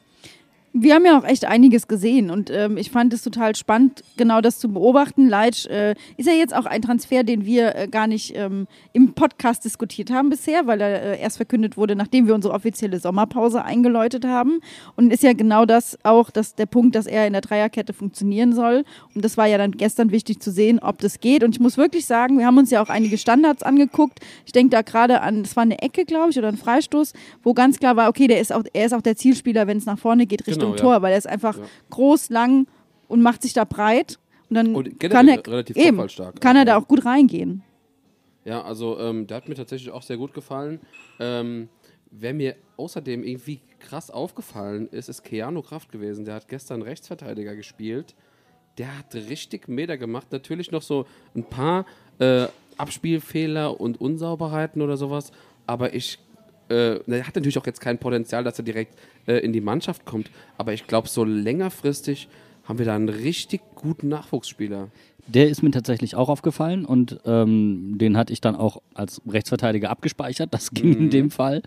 [0.73, 4.41] Wir haben ja auch echt einiges gesehen und ähm, ich fand es total spannend, genau
[4.41, 5.29] das zu beobachten.
[5.29, 9.13] Leitsch äh, ist ja jetzt auch ein Transfer, den wir äh, gar nicht ähm, im
[9.15, 13.65] Podcast diskutiert haben bisher, weil er äh, erst verkündet wurde, nachdem wir unsere offizielle Sommerpause
[13.65, 14.61] eingeläutet haben.
[14.95, 18.53] Und ist ja genau das auch das, der Punkt, dass er in der Dreierkette funktionieren
[18.53, 18.85] soll.
[19.17, 21.43] Und das war ja dann gestern wichtig zu sehen, ob das geht.
[21.43, 24.21] Und ich muss wirklich sagen, wir haben uns ja auch einige Standards angeguckt.
[24.47, 27.55] Ich denke da gerade an, es war eine Ecke, glaube ich, oder ein Freistoß, wo
[27.55, 29.99] ganz klar war, okay, der ist auch, er ist auch der Zielspieler, wenn es nach
[29.99, 30.81] vorne geht, Richtung Genau, ja.
[30.81, 31.65] Tor, weil er ist einfach Ja.
[31.91, 32.67] groß, lang
[33.09, 34.19] und macht sich da breit.
[34.49, 36.07] Und dann Und kann er, relativ eben,
[36.41, 36.79] kann er da Ja.
[36.79, 37.63] auch gut reingehen.
[38.45, 40.81] Ja, also ähm, der hat mir tatsächlich auch sehr gut gefallen.
[41.19, 41.69] Ähm,
[42.11, 46.25] wer mir außerdem irgendwie krass aufgefallen ist, ist Keanu Kraft gewesen.
[46.25, 48.15] Der hat gestern Rechtsverteidiger gespielt.
[48.79, 50.29] Der hat richtig Meter gemacht.
[50.33, 51.85] Natürlich noch so ein paar
[52.19, 52.47] äh,
[52.79, 55.33] Abspielfehler und Unsauberheiten oder sowas.
[55.67, 56.19] Aber ich,
[56.71, 60.05] äh, er hat natürlich auch jetzt kein Potenzial, dass er direkt äh, in die Mannschaft
[60.05, 60.31] kommt.
[60.59, 62.29] Aber ich glaube, so längerfristig
[62.65, 64.89] haben wir da einen richtig guten Nachwuchsspieler.
[65.27, 69.91] Der ist mir tatsächlich auch aufgefallen und ähm, den hatte ich dann auch als Rechtsverteidiger
[69.91, 70.53] abgespeichert.
[70.53, 71.63] Das ging in dem Fall.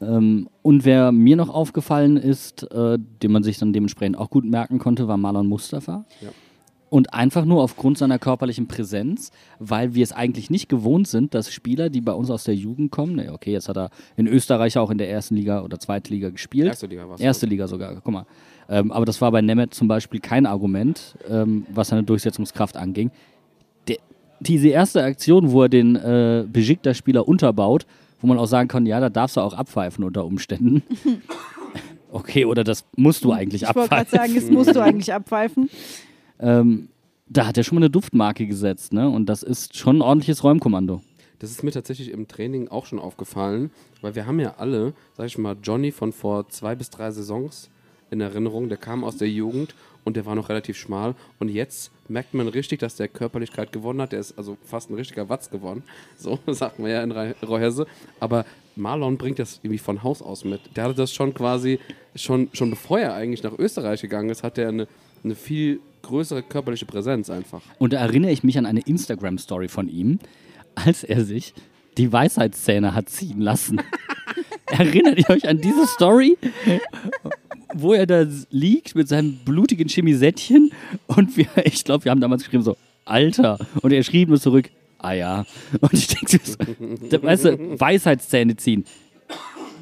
[0.00, 4.44] Ähm, und wer mir noch aufgefallen ist, äh, den man sich dann dementsprechend auch gut
[4.44, 6.04] merken konnte, war Marlon Mustafa.
[6.20, 6.28] Ja.
[6.94, 11.52] Und einfach nur aufgrund seiner körperlichen Präsenz, weil wir es eigentlich nicht gewohnt sind, dass
[11.52, 14.78] Spieler, die bei uns aus der Jugend kommen, ne, okay, jetzt hat er in Österreich
[14.78, 16.68] auch in der ersten Liga oder zweiten Liga gespielt.
[16.68, 17.20] Erste Liga war's.
[17.20, 18.26] Erste Liga sogar, guck mal.
[18.68, 23.10] Ähm, aber das war bei Nemeth zum Beispiel kein Argument, ähm, was seine Durchsetzungskraft anging.
[23.88, 23.96] Der,
[24.38, 27.86] diese erste Aktion, wo er den äh, Besiktas-Spieler unterbaut,
[28.20, 30.84] wo man auch sagen kann, ja, da darfst du auch abpfeifen unter Umständen.
[32.12, 34.32] okay, oder das musst du eigentlich Ich wollte gerade abpfeifen.
[34.32, 35.68] sagen, das musst du eigentlich abpfeifen.
[36.38, 36.88] Ähm,
[37.26, 39.08] da hat er schon mal eine Duftmarke gesetzt, ne?
[39.08, 41.02] Und das ist schon ein ordentliches Räumkommando.
[41.38, 43.70] Das ist mir tatsächlich im Training auch schon aufgefallen,
[44.00, 47.70] weil wir haben ja alle, sag ich mal, Johnny von vor zwei bis drei Saisons
[48.10, 48.68] in Erinnerung.
[48.68, 51.14] Der kam aus der Jugend und der war noch relativ schmal.
[51.38, 54.12] Und jetzt merkt man richtig, dass der Körperlichkeit gewonnen hat.
[54.12, 55.82] Der ist also fast ein richtiger Watz geworden.
[56.18, 57.86] So sagt man ja in Reuhesse.
[58.20, 58.44] Aber
[58.76, 60.60] Marlon bringt das irgendwie von Haus aus mit.
[60.76, 61.78] Der hatte das schon quasi,
[62.14, 64.88] schon, schon bevor er eigentlich nach Österreich gegangen ist, hat er eine,
[65.22, 67.62] eine viel größere körperliche Präsenz einfach.
[67.78, 70.18] Und da erinnere ich mich an eine Instagram-Story von ihm,
[70.74, 71.54] als er sich
[71.96, 73.80] die Weisheitszähne hat ziehen lassen.
[74.66, 76.36] Erinnert ihr euch an diese Story?
[77.72, 80.72] Wo er da liegt mit seinem blutigen Chemisettchen
[81.06, 83.58] und wir, ich glaube, wir haben damals geschrieben so, Alter.
[83.82, 85.44] Und er schrieb nur zurück, ah ja.
[85.80, 86.56] Und ich denke so,
[87.22, 88.84] weißt du, Weisheitszähne ziehen.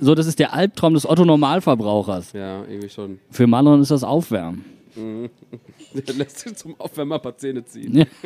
[0.01, 2.33] So, das ist der Albtraum des Otto-Normalverbrauchers.
[2.33, 3.21] Ja, irgendwie schon.
[3.31, 4.65] Für Marlon ist das Aufwärmen.
[4.97, 8.07] Der lässt sich zum Aufwärmer ein paar Zähne ziehen.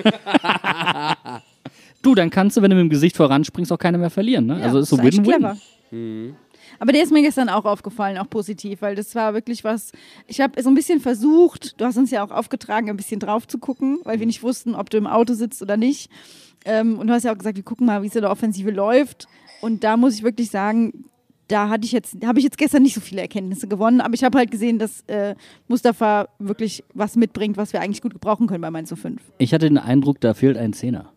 [2.03, 4.47] Du, dann kannst du, wenn du mit dem Gesicht voranspringst, auch keine mehr verlieren.
[4.47, 4.61] Ne?
[4.61, 5.25] Ja, also ist so Win-Win.
[5.25, 5.57] clever.
[6.79, 9.93] Aber der ist mir gestern auch aufgefallen, auch positiv, weil das war wirklich was.
[10.27, 13.49] Ich habe so ein bisschen versucht, du hast uns ja auch aufgetragen, ein bisschen drauf
[13.49, 16.11] zu gucken, weil wir nicht wussten, ob du im Auto sitzt oder nicht.
[16.65, 18.71] Ähm, und du hast ja auch gesagt, wir gucken mal, wie es in der Offensive
[18.71, 19.29] läuft.
[19.61, 21.05] Und da muss ich wirklich sagen,
[21.49, 24.25] da hatte ich jetzt, habe ich jetzt gestern nicht so viele Erkenntnisse gewonnen, aber ich
[24.25, 25.35] habe halt gesehen, dass äh,
[25.69, 29.21] Mustafa wirklich was mitbringt, was wir eigentlich gut gebrauchen können bei Mainz 05.
[29.39, 31.13] Ich hatte den Eindruck, da fehlt ein Zehner.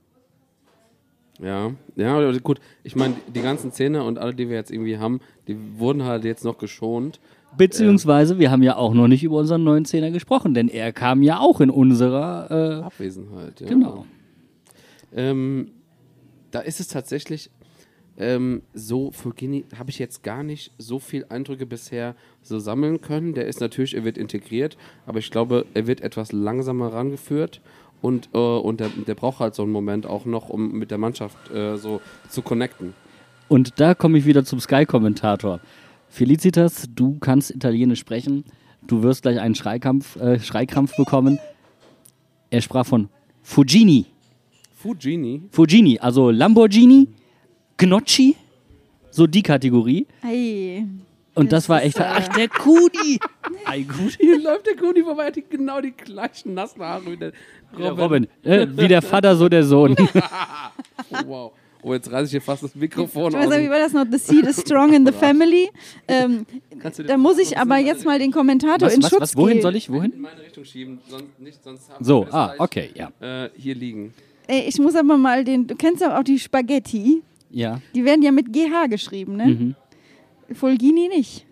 [1.41, 2.59] Ja, ja, gut.
[2.83, 6.25] Ich meine, die ganzen Zähne und alle, die wir jetzt irgendwie haben, die wurden halt
[6.25, 7.19] jetzt noch geschont.
[7.57, 11.23] Beziehungsweise, wir haben ja auch noch nicht über unseren neuen Zehner gesprochen, denn er kam
[11.23, 12.83] ja auch in unserer.
[12.83, 13.61] Abwesenheit.
[13.61, 13.67] Ja.
[13.67, 14.05] Äh, genau.
[15.15, 15.71] Ähm,
[16.51, 17.49] da ist es tatsächlich
[18.19, 22.99] ähm, so, für Gini habe ich jetzt gar nicht so viel Eindrücke bisher so sammeln
[22.99, 23.33] können.
[23.33, 27.61] Der ist natürlich, er wird integriert, aber ich glaube, er wird etwas langsamer rangeführt.
[28.01, 30.97] Und, äh, und der, der braucht halt so einen Moment auch noch, um mit der
[30.97, 32.93] Mannschaft äh, so zu connecten.
[33.47, 35.59] Und da komme ich wieder zum Sky-Kommentator.
[36.09, 38.43] Felicitas, du kannst Italienisch sprechen.
[38.85, 41.39] Du wirst gleich einen Schreikampf, äh, Schreikrampf bekommen.
[42.49, 43.09] Er sprach von
[43.43, 44.05] Fugini.
[44.81, 47.07] Fujini, Fugini, also Lamborghini,
[47.77, 48.35] Gnocchi,
[49.11, 50.07] so die Kategorie.
[50.21, 50.85] Hey.
[51.35, 53.19] Und das, Das war echt, äh, ach, der Kudi.
[53.65, 54.17] Ei, gut.
[54.19, 57.31] hier läuft der Kuni vorbei, hat die, genau die gleichen nassen Haare wie der
[57.77, 58.03] Der Robin.
[58.03, 59.95] Robin, äh, wie der Vater, so der Sohn.
[61.25, 61.51] Wow.
[61.81, 63.53] Oh, jetzt reiße ich hier fast das Mikrofon Ich weiß aus.
[63.55, 64.05] nicht, wie war das noch?
[64.11, 65.69] The seed is strong in the family.
[66.09, 66.45] Ähm,
[67.07, 69.55] da muss ich aber in jetzt mal den Kommentator Was, in was, Schutz was, wohin
[69.55, 69.61] gehen.
[69.61, 70.13] soll ich, In wohin?
[70.19, 73.11] meine Richtung schieben, sonst nicht, sonst haben So, wir das ah, okay, ja.
[73.45, 74.13] Äh, hier liegen.
[74.49, 77.21] Ey, ich muss aber mal den, du kennst ja auch die Spaghetti.
[77.51, 77.79] Ja.
[77.93, 79.45] Die werden ja mit GH geschrieben, ne?
[79.45, 79.75] Mhm.
[80.55, 81.45] Fulgini nicht.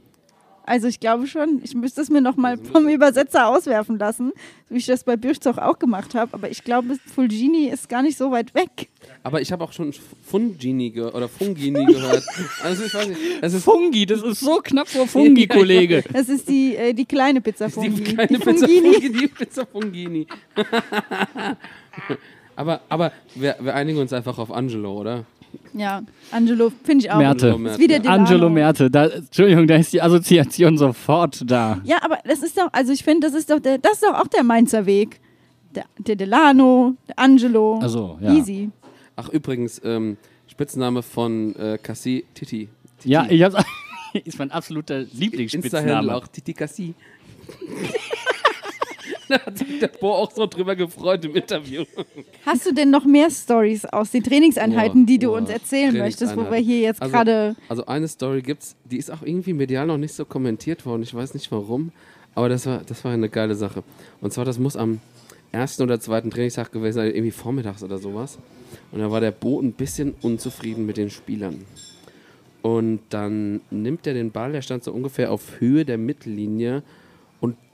[0.64, 4.32] Also ich glaube schon, ich müsste es mir noch mal vom Übersetzer auswerfen lassen,
[4.68, 6.34] so wie ich das bei Birchzoch auch gemacht habe.
[6.34, 8.90] Aber ich glaube, Fulgini ist gar nicht so weit weg.
[9.22, 9.94] Aber ich habe auch schon
[10.26, 12.26] Fungini ge oder Fungini gehört.
[12.64, 13.22] Also ich weiß nicht.
[13.42, 16.04] Es ist Fungi, das ist so knapp vor Fungi, Kollege.
[16.12, 18.04] Das ist die, äh, die kleine Pizza die Fungi.
[18.04, 18.94] kleine die Pizza Fungini.
[18.94, 19.28] Fungini.
[19.28, 20.28] Pizza Fungini.
[22.58, 25.26] aber aber wir, wir einigen uns einfach auf Angelo, oder?
[25.74, 27.18] Ja, Angelo finde ich auch.
[27.18, 27.54] Merte.
[27.54, 28.24] Angelo Ist wieder Delano.
[28.24, 31.80] Angelo Merte, da, Entschuldigung, da ist die Assoziation sofort da.
[31.84, 34.16] Ja, aber das ist doch, also ich finde, das ist doch der, das ist doch
[34.20, 35.20] auch der Mainzer Weg.
[35.74, 37.80] Der, der Delano, der Angelo.
[37.82, 38.34] Ach so, ja.
[38.34, 38.72] Easy.
[39.16, 40.18] Ach übrigens, ähm,
[40.48, 42.70] Spitzname von äh, Cassie Titi.
[42.98, 43.10] Titi.
[43.10, 43.56] Ja, ich hab's.
[44.26, 46.16] ist mein absoluter Insta-Handle Lieblingsspitzname.
[46.16, 46.94] auch Titi Cassie.
[49.30, 51.84] da hat sich der Bo auch so drüber gefreut im Interview.
[52.46, 56.36] Hast du denn noch mehr Stories aus den Trainingseinheiten, die du Boah, uns erzählen möchtest,
[56.38, 57.56] wo wir hier jetzt Also- gerade.
[57.70, 61.04] Also eine Story gibt's, die ist auch irgendwie medial noch nicht so kommentiert worden.
[61.04, 61.92] Ich weiß nicht warum,
[62.36, 63.84] aber das war, das war eine geile Sache.
[64.22, 65.00] Und zwar, das muss am
[65.52, 68.38] ersten oder zweiten Trainingstag gewesen sein, irgendwie vormittags oder sowas.
[68.92, 71.66] Und da war der Bo ein bisschen unzufrieden mit den Spielern.
[72.62, 76.84] Und dann nimmt er den Ball, der stand so ungefähr auf Höhe der Mittellinie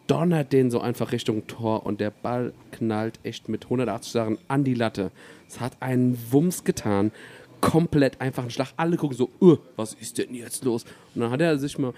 [0.08, 4.63] donnert den so einfach Richtung Tor und der Ball knallt echt mit 180 Sachen an
[4.63, 5.12] die Latte.
[5.48, 7.12] Es hat einen Wumms getan.
[7.62, 8.74] Komplett einfach ein Schlag.
[8.76, 10.84] Alle gucken so, uh, was ist denn jetzt los?
[11.16, 11.94] Und dann hat er sich mal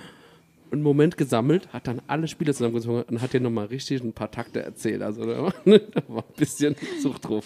[0.71, 4.29] einen Moment gesammelt, hat dann alle Spieler zusammengezogen und hat dir nochmal richtig ein paar
[4.29, 5.01] Takte erzählt.
[5.01, 7.45] Also da war, da war ein bisschen Zucht drauf.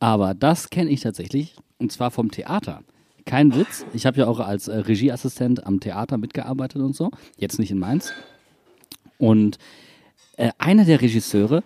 [0.00, 2.82] Aber das kenne ich tatsächlich und zwar vom Theater.
[3.26, 3.86] Kein Witz.
[3.94, 7.10] Ich habe ja auch als äh, Regieassistent am Theater mitgearbeitet und so.
[7.38, 8.12] Jetzt nicht in Mainz.
[9.18, 9.58] Und
[10.36, 11.62] äh, einer der Regisseure,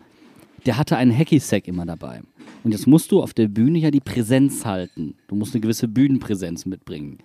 [0.67, 2.21] der hatte einen Hacky-Sack immer dabei.
[2.65, 5.15] Und jetzt musst du auf der Bühne ja die Präsenz halten.
[5.29, 7.19] Du musst eine gewisse Bühnenpräsenz mitbringen.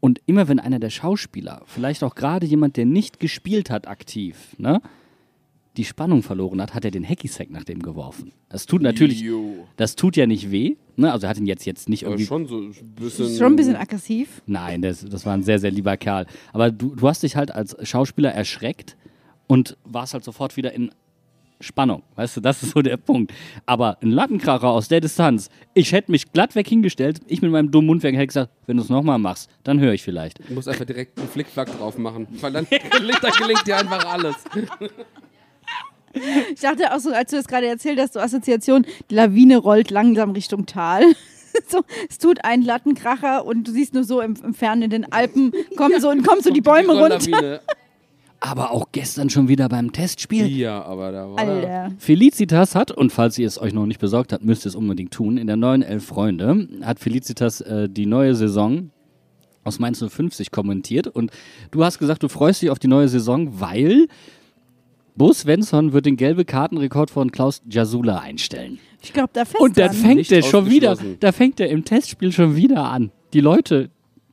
[0.00, 4.54] Und immer wenn einer der Schauspieler, vielleicht auch gerade jemand, der nicht gespielt hat aktiv,
[4.58, 4.82] ne,
[5.76, 8.32] die Spannung verloren hat, hat er den Hacky-Sack nach dem geworfen.
[8.50, 9.66] Das tut natürlich, Jo.
[9.76, 10.76] das tut ja nicht weh.
[10.96, 11.10] Ne?
[11.10, 12.26] Also er hat ihn jetzt, jetzt nicht Aber irgendwie.
[12.26, 13.26] schon so ein bisschen.
[13.26, 14.42] Ist schon ein bisschen aggressiv.
[14.46, 16.26] Nein, das, das war ein sehr, sehr lieber Kerl.
[16.52, 18.96] Aber du, du hast dich halt als Schauspieler erschreckt
[19.46, 20.90] und warst halt sofort wieder in
[21.62, 22.02] Spannung.
[22.16, 23.32] Weißt du, das ist so der Punkt.
[23.66, 27.70] Aber ein Lattenkracher aus der Distanz, ich hätte mich glatt weg hingestellt, ich mit meinem
[27.70, 30.38] dummen Mundwerk hätte gesagt, wenn du es nochmal machst, dann höre ich vielleicht.
[30.48, 34.04] Du musst einfach direkt einen Flickflack drauf machen, weil dann gelingt, dann gelingt dir einfach
[34.06, 34.36] alles.
[36.52, 39.90] Ich dachte auch so, als du das gerade erzählt hast, so Assoziation, die Lawine rollt
[39.90, 41.04] langsam Richtung Tal.
[41.68, 45.12] So, es tut einen Lattenkracher und du siehst nur so im, im Fernen in den
[45.12, 47.60] Alpen, kommen so, und kommen so die Bäume runter.
[48.44, 50.48] Aber auch gestern schon wieder beim Testspiel.
[50.48, 51.38] Ja, aber da war.
[51.38, 51.92] Alter.
[51.98, 55.12] Felicitas hat, und falls ihr es euch noch nicht besorgt habt, müsst ihr es unbedingt
[55.12, 58.90] tun, in der neuen Elf Freunde hat Felicitas äh, die neue Saison
[59.62, 61.06] aus Mainz 050 kommentiert.
[61.06, 61.30] Und
[61.70, 64.08] du hast gesagt, du freust dich auf die neue Saison, weil
[65.14, 68.80] Bo Svensson wird den gelbe Kartenrekord von Klaus Jasula einstellen.
[69.02, 72.32] Ich glaube, da fest Und dann fängt er schon wieder, da fängt er im Testspiel
[72.32, 73.90] schon wieder an, die Leute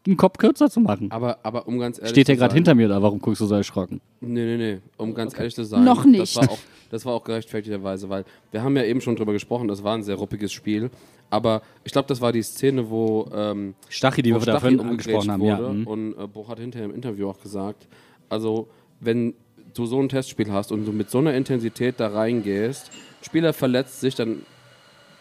[0.10, 1.12] den Kopf kürzer zu machen.
[1.12, 3.02] Aber, aber um ganz ehrlich Steht zu der gerade hinter mir da?
[3.02, 4.02] Warum guckst du so erschrocken?
[4.22, 4.78] Nee, nee, nee.
[4.98, 5.84] Um ganz ehrlich zu sein.
[5.84, 6.36] Noch Das nicht.
[6.38, 6.58] war, auch,
[6.90, 10.04] das war auch gerechtfertigterweise, weil wir haben ja eben schon drüber gesprochen, das war ein
[10.04, 10.90] sehr ruppiges Spiel.
[11.30, 14.80] Aber ich glaube, das war die Szene, wo, ähm, Stachy, die wo wir da vorhin
[14.80, 15.42] angesprochen haben.
[15.42, 15.64] wurde.
[15.64, 15.70] Ja.
[15.70, 15.88] mhm.
[15.88, 17.88] Und äh, Bo hat hinterher im Interview auch gesagt,
[18.30, 18.68] also
[19.00, 19.36] wenn
[19.76, 22.90] du so ein Testspiel hast und du mit so einer Intensität da reingehst,
[23.22, 24.44] Spieler verletzt sich, dann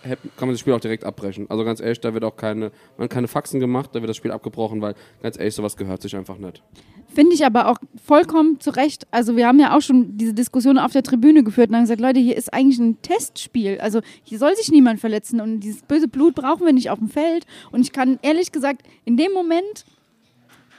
[0.03, 1.47] kann man das Spiel auch direkt abbrechen.
[1.51, 4.31] Also ganz ehrlich, da wird auch keine, man keine Faxen gemacht, da wird das Spiel
[4.31, 6.63] abgebrochen, weil ganz ehrlich, sowas gehört sich einfach nicht.
[7.15, 9.07] Finde ich aber auch vollkommen zu Recht.
[9.11, 12.01] Also wir haben ja auch schon diese Diskussion auf der Tribüne geführt und haben gesagt,
[12.01, 13.81] Leute, hier ist eigentlich ein Testspiel.
[13.81, 17.09] Also hier soll sich niemand verletzen und dieses böse Blut brauchen wir nicht auf dem
[17.09, 17.47] Feld.
[17.73, 19.85] Und ich kann ehrlich gesagt, in dem Moment,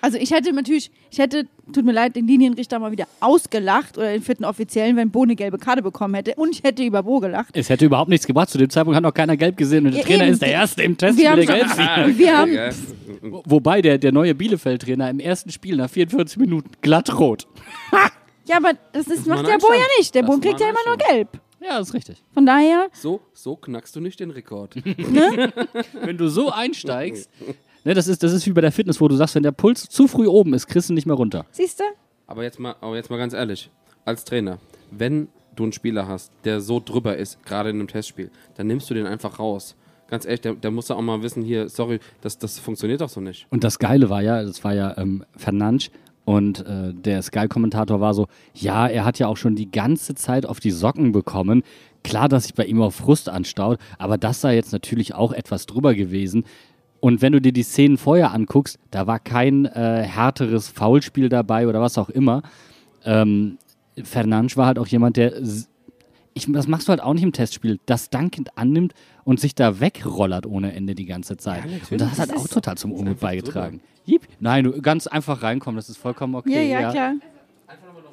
[0.01, 4.11] also ich hätte natürlich, ich hätte, tut mir leid, den Linienrichter mal wieder ausgelacht oder
[4.11, 6.33] den vierten Offiziellen, wenn Bo eine gelbe Karte bekommen hätte.
[6.35, 7.49] Und ich hätte über Bo gelacht.
[7.53, 8.49] Es hätte überhaupt nichts gebracht.
[8.49, 10.33] Zu dem Zeitpunkt hat noch keiner gelb gesehen und der Ja, Trainer eben.
[10.33, 11.67] ist der Erste im Test, Wir der haben gelb
[12.07, 12.17] sieht.
[12.17, 13.43] Wir haben.
[13.45, 17.47] Wobei der, der neue Bielefeld-Trainer im ersten Spiel nach 44 Minuten glatt rot.
[18.47, 20.15] ja, aber das ist, mal macht der Bo ja nicht.
[20.15, 21.27] Der Das Bo kriegt ja immer nur gelb.
[21.61, 22.23] Ja, ist richtig.
[22.33, 24.75] Von daher, So, so knackst du nicht den Rekord.
[26.03, 27.29] Wenn du so einsteigst,
[27.83, 29.87] ne, das, ist, das ist wie bei der Fitness, wo du sagst, wenn der Puls
[29.89, 31.45] zu früh oben ist, kriegst du nicht mehr runter.
[31.51, 31.83] siehst du?
[32.27, 33.69] Aber jetzt mal, aber jetzt mal ganz ehrlich,
[34.05, 34.59] als Trainer,
[34.91, 38.89] wenn du einen Spieler hast, der so drüber ist, gerade in einem Testspiel, dann nimmst
[38.89, 39.75] du den einfach raus.
[40.07, 43.09] ganz ehrlich, der, der muss ja auch mal wissen, hier, sorry, das, das funktioniert doch
[43.09, 43.47] so nicht.
[43.49, 45.91] Und das Geile war ja, das war ja ähm, Fernandes
[46.29, 50.45] und äh, der Sky-Kommentator war so, ja, er hat ja auch schon die ganze Zeit
[50.45, 51.63] auf die Socken bekommen.
[52.03, 55.65] Klar, dass sich bei ihm auch Frust anstaut, aber das sei jetzt natürlich auch etwas
[55.65, 56.43] drüber gewesen.
[56.99, 61.67] Und wenn du dir die Szenen vorher anguckst, da war kein äh, härteres Foulspiel dabei
[61.67, 62.41] oder was auch immer.
[63.05, 63.57] Ähm,
[64.03, 65.33] Fernandes war halt auch jemand, der
[66.33, 69.79] ich, das machst du halt auch nicht im Testspiel, das dankend annimmt und sich da
[69.79, 71.63] wegrollert ohne Ende die ganze Zeit.
[71.91, 73.81] und das hat halt auch total zum Unmut einfach beigetragen.
[74.05, 74.27] Jipp.
[74.39, 76.69] Nein, du ganz einfach reinkommen, das ist vollkommen okay.
[76.71, 77.07] Ja, ja, klar.
[77.67, 78.03] Einfach nochmal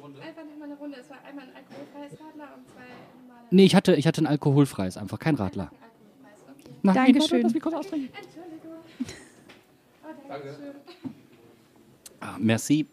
[0.63, 0.97] eine Runde.
[0.99, 2.81] Es war einmal ein alkoholfreies Radler und zwei
[3.21, 3.47] normale.
[3.51, 5.71] Nee, ich hatte, ich hatte ein alkoholfreies, einfach kein Radler.
[6.83, 7.43] Nein, Dankeschön.
[7.43, 8.09] warte, lass mich
[10.29, 10.81] austrinken.
[12.19, 12.85] Ah, merci.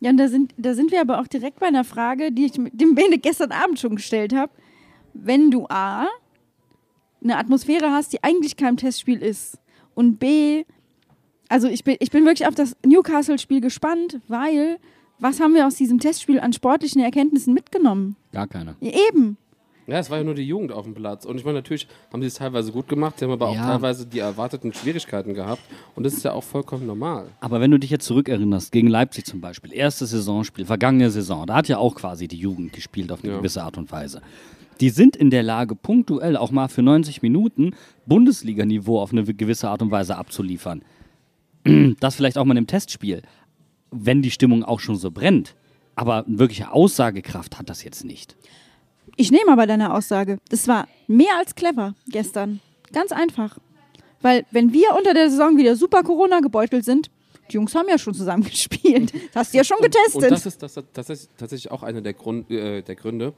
[0.00, 2.52] Ja, und da sind, da sind wir aber auch direkt bei einer Frage, die ich
[2.52, 4.52] dem Bene gestern Abend schon gestellt habe.
[5.12, 6.06] Wenn du A,
[7.22, 9.58] eine Atmosphäre hast, die eigentlich kein Testspiel ist,
[9.94, 10.64] und B,
[11.48, 14.78] also ich bin, ich bin wirklich auf das Newcastle-Spiel gespannt, weil
[15.18, 18.14] was haben wir aus diesem Testspiel an sportlichen Erkenntnissen mitgenommen?
[18.32, 18.76] Gar keine.
[18.80, 19.36] Eben.
[19.88, 21.24] Ja, es war ja nur die Jugend auf dem Platz.
[21.24, 23.66] Und ich meine, natürlich haben sie es teilweise gut gemacht, sie haben aber auch Ja.
[23.66, 25.62] teilweise die erwarteten Schwierigkeiten gehabt.
[25.94, 27.28] Und das ist ja auch vollkommen normal.
[27.40, 31.54] Aber wenn du dich jetzt zurückerinnerst, gegen Leipzig zum Beispiel, erstes Saisonspiel, vergangene Saison, da
[31.56, 33.38] hat ja auch quasi die Jugend gespielt auf eine Ja.
[33.38, 34.20] gewisse Art und Weise.
[34.80, 37.72] Die sind in der Lage, punktuell auch mal für 90 Minuten
[38.06, 40.82] Bundesliga-Niveau auf eine gewisse Art und Weise abzuliefern.
[42.00, 43.22] Das vielleicht auch mal im Testspiel,
[43.90, 45.54] wenn die Stimmung auch schon so brennt.
[45.96, 48.36] Aber wirkliche Aussagekraft hat das jetzt nicht.
[49.20, 50.38] Ich nehme aber deine Aussage.
[50.48, 52.60] Das war mehr als clever gestern.
[52.92, 53.58] Ganz einfach.
[54.22, 57.10] Weil, wenn wir unter der Saison wieder super Corona gebeutelt sind,
[57.50, 59.12] die Jungs haben ja schon zusammen gespielt.
[59.12, 60.22] Das hast du ja schon getestet.
[60.22, 63.34] Und das ist, das, das ist tatsächlich auch einer der, Grund, äh, der Gründe.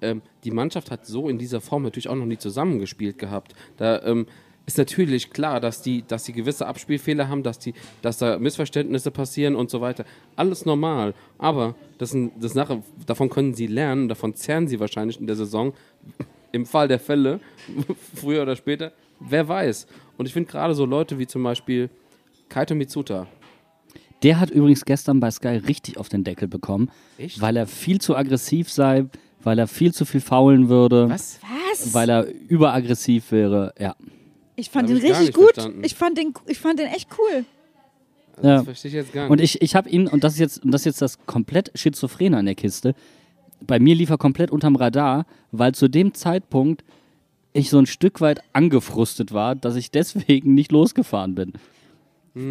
[0.00, 3.54] Ähm, die Mannschaft hat so in dieser Form natürlich auch noch nie zusammengespielt gehabt.
[3.76, 4.26] Da ähm,
[4.66, 9.10] ist natürlich klar, dass die, dass die gewisse Abspielfehler haben, dass, die, dass da Missverständnisse
[9.10, 10.04] passieren und so weiter.
[10.36, 11.12] Alles normal.
[11.38, 15.36] Aber das, sind- das nachher, davon können sie lernen, davon zehren sie wahrscheinlich in der
[15.36, 15.74] Saison.
[16.52, 17.40] Im Fall der Fälle,
[18.14, 19.86] früher oder später, wer weiß.
[20.16, 21.90] Und ich finde gerade so Leute wie zum Beispiel
[22.48, 23.26] Kaito Mitsuta,
[24.22, 27.40] Der hat übrigens gestern bei Sky richtig auf den Deckel bekommen, Echt?
[27.40, 29.06] weil er viel zu aggressiv sei,
[29.42, 31.38] weil er viel zu viel faulen würde, Was?
[31.70, 31.92] Was?
[31.92, 33.74] weil er überaggressiv wäre.
[33.78, 33.96] Ja.
[34.56, 35.54] Ich fand den ich richtig gut.
[35.54, 35.82] verstanden.
[35.84, 37.44] Ich fand, den, ich fand den echt cool.
[38.36, 38.54] Also Ja.
[38.56, 39.30] Das verstehe ich jetzt gar nicht.
[39.30, 41.70] Und ich, ich habe ihn, und das ist jetzt, und das ist jetzt das komplett
[41.74, 42.94] Schizophrene an der Kiste,
[43.66, 46.84] bei mir lief er komplett unterm Radar, weil zu dem Zeitpunkt
[47.52, 51.52] ich so ein Stück weit angefrustet war, dass ich deswegen nicht losgefahren bin.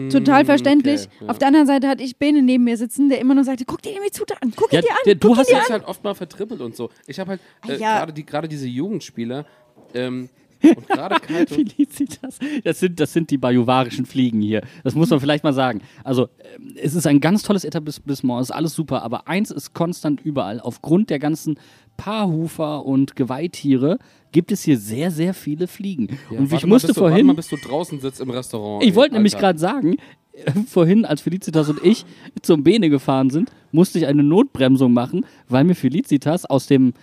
[0.10, 1.08] Total verständlich.
[1.08, 1.28] okay, ja.
[1.30, 3.82] Auf der anderen Seite hatte ich Bene neben mir sitzen, der immer nur sagte, guck
[3.82, 5.62] dir die Mitsuta an, guck Ja, dir an, der- du hast an.
[5.70, 6.89] halt oft mal vertrippelt und so.
[7.06, 7.98] Ich habe halt äh, Ja.
[7.98, 9.46] gerade die, gerade diese Jugendspieler
[9.94, 10.30] ähm,
[10.63, 11.56] und gerade Kaito.
[11.56, 12.39] Felicitas.
[12.63, 14.62] Das sind, das sind die bajuwarischen Fliegen hier.
[14.84, 15.82] Das muss man vielleicht mal sagen.
[16.04, 19.73] Also, ähm, es ist ein ganz tolles Etablissement, es ist alles super, aber eins ist
[19.73, 20.60] konstant überall.
[20.60, 21.58] Aufgrund der ganzen
[21.97, 23.99] Paarhufer und Geweihtiere
[24.32, 26.17] gibt es hier sehr, sehr viele Fliegen.
[26.30, 27.28] Ja, und ich warte mal, musste bis du, warte vorhin.
[27.28, 28.84] mal, bis du draußen sitzt im Restaurant.
[28.84, 29.97] Ich wollte nämlich gerade sagen,
[30.34, 32.06] äh, vorhin, als Felicitas und ich
[32.41, 36.93] zum Bene gefahren sind, musste ich eine Notbremsung machen, weil mir Felicitas aus dem,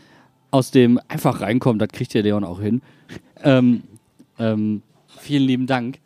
[0.51, 2.83] aus dem einfach reinkommen, das kriegt der Leon auch hin.
[3.43, 3.83] Ähm,
[4.39, 4.83] ähm,
[5.19, 5.99] vielen lieben Dank.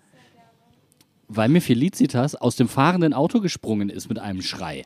[1.28, 4.82] Weil mir Felicitas aus dem fahrenden Auto gesprungen ist mit einem Schrei.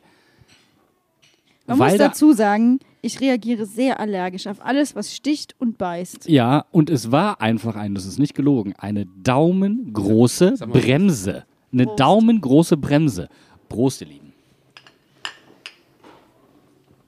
[1.67, 5.77] Man weil muss da- dazu sagen, ich reagiere sehr allergisch auf alles, was sticht und
[5.77, 6.27] beißt.
[6.27, 10.55] Ja, und es war einfach ein, das ist nicht gelogen, eine daumengroße.
[10.67, 11.45] Bremse.
[11.71, 11.99] Eine Prost.
[11.99, 13.29] daumengroße Bremse.
[13.69, 14.33] Prost, ihr Lieben.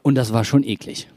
[0.03, 1.07] Und das war schon eklig.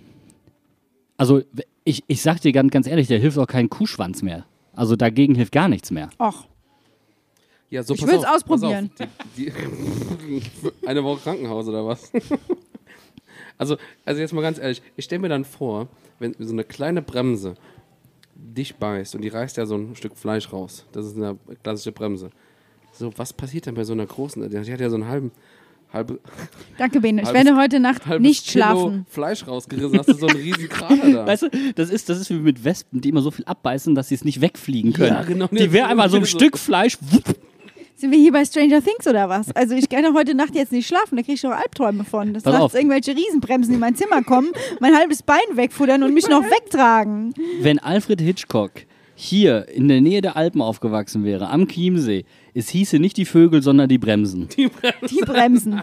[1.16, 1.42] Also,
[1.84, 4.46] ich, ich sag dir ganz, ganz ehrlich, da hilft auch kein Kuhschwanz mehr.
[4.72, 6.10] Also dagegen hilft gar nichts mehr.
[6.18, 6.46] Och,
[7.70, 8.90] Ja, so, Ich auf, pass ausprobieren.
[8.98, 9.08] auf.
[9.36, 10.42] Die, die,
[10.86, 12.10] eine Woche Krankenhaus oder was?
[13.58, 17.02] also, also jetzt mal ganz ehrlich, ich stelle mir dann vor, wenn so eine kleine
[17.02, 17.54] Bremse
[18.34, 20.86] dich beißt und die reißt ja so ein Stück Fleisch raus.
[20.92, 22.30] Das ist eine klassische Bremse.
[22.92, 24.48] So, was passiert denn bei so einer großen?
[24.48, 25.32] Die hat ja so einen halben,
[25.92, 26.20] halbe,
[26.78, 27.22] danke Bene.
[27.22, 29.06] Ich werde heute Nacht nicht Kilo schlafen.
[29.08, 31.26] Fleisch rausgerissen, hast du so einen riesen Krater da.
[31.26, 34.08] Weißt du, das ist, das ist wie mit Wespen, die immer so viel abbeißen, dass
[34.08, 35.14] sie es nicht wegfliegen können.
[35.14, 35.46] Ja, genau.
[35.48, 36.98] Die wäre einmal so ein So- Stück Fleisch.
[37.00, 37.36] wupp,
[37.96, 39.54] Sind wir hier bei Stranger Things oder was?
[39.54, 42.34] Also ich kann heute Nacht jetzt nicht schlafen, da kriege ich doch Albträume von.
[42.34, 44.50] Das nachts irgendwelche Riesenbremsen in mein Zimmer kommen,
[44.80, 47.32] mein halbes Bein wegfuttern und mich noch wegtragen.
[47.60, 48.72] Wenn Alfred Hitchcock
[49.14, 53.62] hier in der Nähe der Alpen aufgewachsen wäre, am Chiemsee, es hieße nicht die Vögel,
[53.62, 54.48] sondern die Bremsen.
[54.56, 54.68] Die
[55.24, 55.82] Bremsen.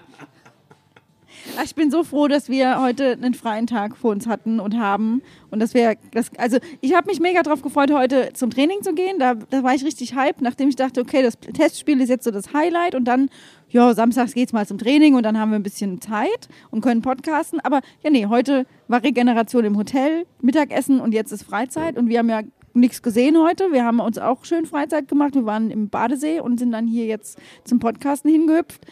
[1.57, 4.77] Ach, Ich bin so froh, dass wir heute einen freien Tag vor uns hatten und
[4.77, 5.21] haben.
[5.49, 8.93] Und dass wir, das, also ich habe mich mega drauf gefreut, heute zum Training zu
[8.93, 9.19] gehen.
[9.19, 12.31] Da, da war ich richtig hype, nachdem ich dachte, okay, das Testspiel ist jetzt so
[12.31, 12.95] das Highlight.
[12.95, 13.29] Und dann,
[13.69, 17.01] ja, samstags geht's mal zum Training und dann haben wir ein bisschen Zeit und können
[17.01, 17.59] podcasten.
[17.59, 21.97] Aber ja, nee, heute war Regeneration im Hotel, Mittagessen und jetzt ist Freizeit.
[21.97, 22.41] Und wir haben ja
[22.73, 23.71] nichts gesehen heute.
[23.71, 25.35] Wir haben uns auch schön Freizeit gemacht.
[25.35, 28.85] Wir waren im Badesee und sind dann hier jetzt zum Podcasten hingehüpft.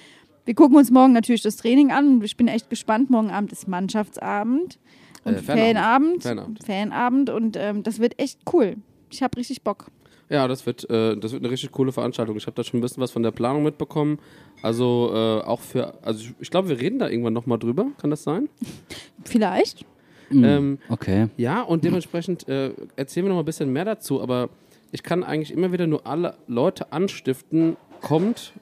[0.46, 2.22] Wir gucken uns morgen natürlich das Training an.
[2.24, 3.10] Ich bin echt gespannt.
[3.10, 4.80] Morgen Abend ist Mannschaftsabend
[5.24, 6.24] und Äh, Fanabend.
[6.24, 6.24] Fanabend.
[6.24, 6.64] Fanabend.
[6.66, 7.30] Fanabend.
[7.30, 8.78] Und ähm, das wird echt cool.
[9.12, 9.88] Ich habe richtig Bock.
[10.30, 12.38] Ja, das wird, äh, das wird eine richtig coole Veranstaltung.
[12.38, 14.20] Ich habe da schon ein bisschen was von der Planung mitbekommen.
[14.62, 17.88] Also äh, auch für, also ich, ich glaube, wir reden da irgendwann nochmal drüber.
[18.00, 18.48] Kann das sein?
[19.26, 19.86] Vielleicht.
[20.30, 21.28] Hm, Ähm, okay.
[21.38, 24.50] Ja, und dementsprechend äh, erzählen wir noch mal ein bisschen mehr dazu, aber
[24.92, 28.54] ich kann eigentlich immer wieder nur alle Leute anstiften, kommt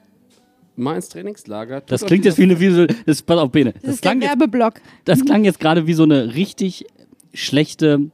[0.76, 1.80] mal ins Trainingslager.
[1.82, 3.72] Das klingt jetzt wie eine, wie so, das, pass auf, Bene.
[3.72, 4.74] Das, Das, ist der klang, jetzt, Werbeblock.
[5.04, 6.84] das klang jetzt gerade wie so eine richtig
[7.34, 8.10] schlechte,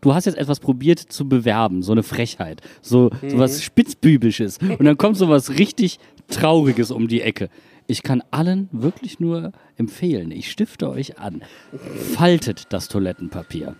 [0.00, 3.38] du hast jetzt etwas probiert zu bewerben, so eine Frechheit, so, so Mhm.
[3.38, 4.58] was Spitzbübisches.
[4.78, 5.98] Und dann kommt so was richtig
[6.28, 7.48] Trauriges um die Ecke.
[7.90, 11.42] Ich kann allen wirklich nur empfehlen, ich stifte euch an,
[12.14, 13.76] faltet das Toilettenpapier.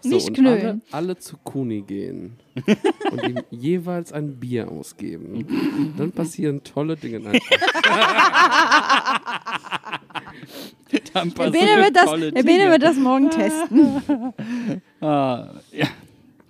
[0.00, 0.82] So, Nicht und knüllen.
[0.90, 2.36] alle, alle zu Kuni gehen
[3.12, 5.94] und ihm jeweils ein Bier ausgeben.
[5.96, 7.20] Dann passieren tolle Dinge.
[11.12, 14.02] Dann Der Bene, wird das, der Bene wird das morgen testen.
[15.00, 15.86] Ah, ja.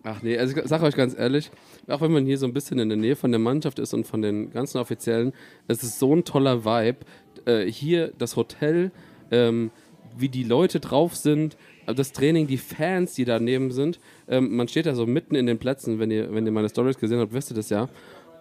[0.02, 1.50] Ach nee, also ich sage euch ganz ehrlich,
[1.88, 4.06] auch wenn man hier so ein bisschen in der Nähe von der Mannschaft ist und
[4.06, 5.32] von den ganzen Offiziellen,
[5.68, 6.98] es ist so ein toller Vibe.
[7.44, 8.90] Äh, hier das Hotel,
[9.30, 9.70] ähm,
[10.16, 11.56] wie die Leute drauf sind,
[11.86, 13.98] äh, das Training, die Fans, die daneben sind.
[14.28, 16.98] Ähm, man steht da so mitten in den Plätzen, wenn ihr, wenn ihr meine Stories
[16.98, 17.88] gesehen habt, wisst ihr das ja.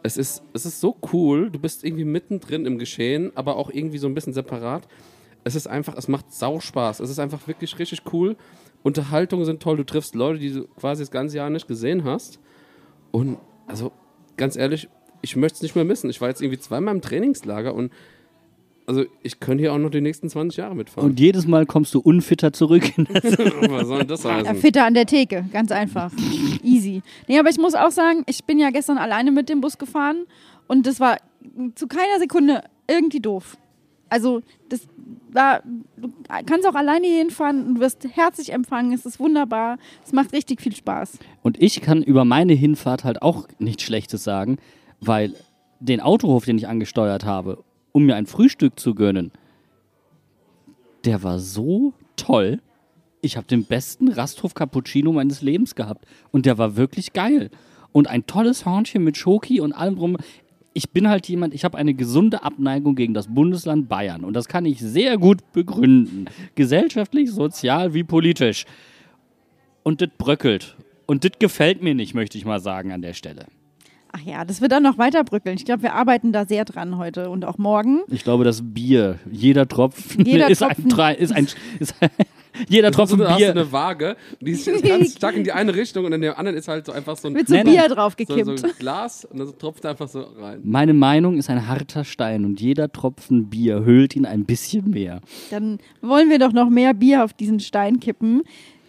[0.03, 3.97] Es ist, es ist so cool, du bist irgendwie mittendrin im Geschehen, aber auch irgendwie
[3.97, 4.87] so ein bisschen separat.
[5.45, 6.99] Es ist einfach, es macht sau Spaß.
[6.99, 8.35] Es ist einfach wirklich richtig cool.
[8.81, 9.77] Unterhaltungen sind toll.
[9.77, 12.39] Du triffst Leute, die du quasi das ganze Jahr nicht gesehen hast.
[13.13, 13.37] Und
[13.67, 13.91] also,
[14.37, 14.89] ganz ehrlich,
[15.21, 16.09] ich möchte es nicht mehr missen.
[16.09, 17.91] Ich war jetzt irgendwie zweimal im Trainingslager und
[18.85, 21.09] also ich könnte hier auch noch die nächsten 20 Jahre mitfahren.
[21.09, 22.83] Und jedes Mal kommst du unfitter zurück.
[22.97, 24.55] Was soll denn das Ja, heißen?
[24.57, 26.11] Fitter an der Theke, ganz einfach.
[26.63, 27.01] Easy.
[27.27, 30.25] Nee, aber ich muss auch sagen, ich bin ja gestern alleine mit dem Bus gefahren
[30.67, 31.17] und das war
[31.75, 33.57] zu keiner Sekunde irgendwie doof.
[34.13, 34.87] Also, das
[35.31, 35.63] war,
[35.97, 36.13] du
[36.45, 40.75] kannst auch alleine hinfahren und wirst herzlich empfangen, es ist wunderbar, es macht richtig viel
[40.75, 41.17] Spaß.
[41.41, 44.57] Und ich kann über meine Hinfahrt halt auch nichts Schlechtes sagen,
[45.01, 45.33] weil
[45.79, 49.31] den Autohof, den ich angesteuert habe, um mir ein Frühstück zu gönnen,
[51.05, 52.61] der war so toll.
[53.21, 56.05] Ich habe den besten Rasthof Cappuccino meines Lebens gehabt.
[56.31, 57.49] Und der war wirklich geil.
[57.91, 60.17] Und ein tolles Hörnchen mit Schoki und allem drum.
[60.73, 64.23] Ich bin halt jemand, ich habe eine gesunde Abneigung gegen das Bundesland Bayern.
[64.23, 66.25] Und das kann ich sehr gut begründen.
[66.55, 68.65] Gesellschaftlich, sozial wie politisch.
[69.83, 70.75] Und das bröckelt.
[71.05, 73.45] Und das gefällt mir nicht, möchte ich mal sagen an der Stelle.
[74.13, 75.55] Ach ja, das wird dann noch weiter brückeln.
[75.57, 78.01] Ich glaube, wir arbeiten da sehr dran heute und auch morgen.
[78.09, 80.85] Ich glaube, das Bier, jeder Tropfen Jeder ist, Tropfen.
[80.85, 81.47] Ein, Drei- ist ein,
[81.79, 81.95] ist
[82.69, 83.51] jeder Tropfen du hast Bier.
[83.51, 86.57] eine Waage, die ist jetzt ganz stark in die eine Richtung und in der anderen
[86.57, 87.89] ist halt so einfach so ein, Wird so Bier nein.
[87.89, 88.59] so, draufgekippt.
[88.59, 90.61] so ein Glas und dann tropft er einfach so rein.
[90.63, 95.21] Meine Meinung ist ein harter Stein und jeder Tropfen Bier höhlt ihn ein bisschen mehr.
[95.51, 98.43] Dann wollen wir doch noch mehr Bier auf diesen Stein kippen.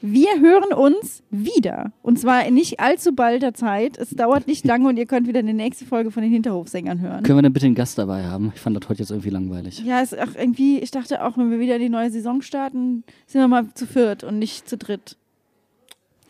[0.06, 1.90] Wir hören uns wieder.
[2.02, 3.96] Und zwar in nicht allzu balder Zeit.
[3.96, 7.22] Es dauert nicht lange und ihr könnt wieder eine nächste Folge von den Hinterhofsängern hören.
[7.22, 8.52] Können wir denn bitte einen Gast dabei haben?
[8.54, 9.82] Ich fand das heute jetzt irgendwie langweilig.
[9.82, 13.40] Ja, ist auch irgendwie, ich dachte auch, wenn wir wieder die neue Saison starten, sind
[13.40, 15.16] wir mal zu viert und nicht zu dritt.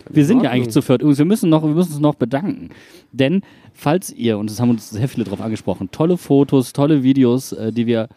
[0.09, 1.03] Wir sind ja eigentlich zu viert.
[1.03, 2.71] Übrigens, wir müssen, noch, wir müssen uns noch bedanken.
[3.11, 7.51] Denn falls ihr, und das haben uns sehr viele drauf angesprochen, tolle Fotos, tolle Videos,
[7.51, 8.09] äh, die wir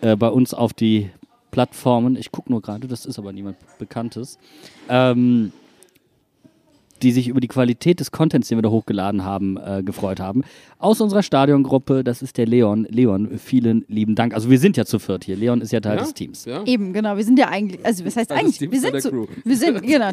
[0.00, 1.10] äh, bei uns auf die
[1.50, 4.38] Plattformen, ich gucke nur gerade, das ist aber niemand Bekanntes,
[4.88, 5.52] ähm,
[7.02, 10.42] die sich über die Qualität des Contents, den wir da hochgeladen haben, äh, gefreut haben.
[10.80, 12.88] Aus unserer Stadiongruppe, das ist der Leon.
[12.90, 14.34] Leon, vielen lieben Dank.
[14.34, 15.36] Also wir sind ja zu viert hier.
[15.36, 16.02] Leon ist ja Teil Ja?
[16.02, 16.44] des Teams.
[16.44, 16.64] Ja?
[16.64, 17.16] Eben, genau.
[17.16, 18.60] Wir sind ja eigentlich, also was heißt Teil eigentlich?
[18.72, 20.10] Wir sind zu, wir sind, genau.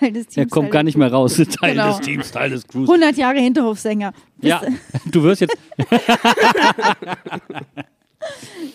[0.00, 0.36] Teil des Teams.
[0.38, 1.34] Er kommt Teil gar nicht mehr raus.
[1.36, 1.98] Teil Genau.
[1.98, 2.88] des Teams, Teil des Crews.
[2.88, 4.14] 100 Jahre Hinterhofsänger.
[4.40, 4.62] Ja,
[5.10, 5.54] du wirst jetzt.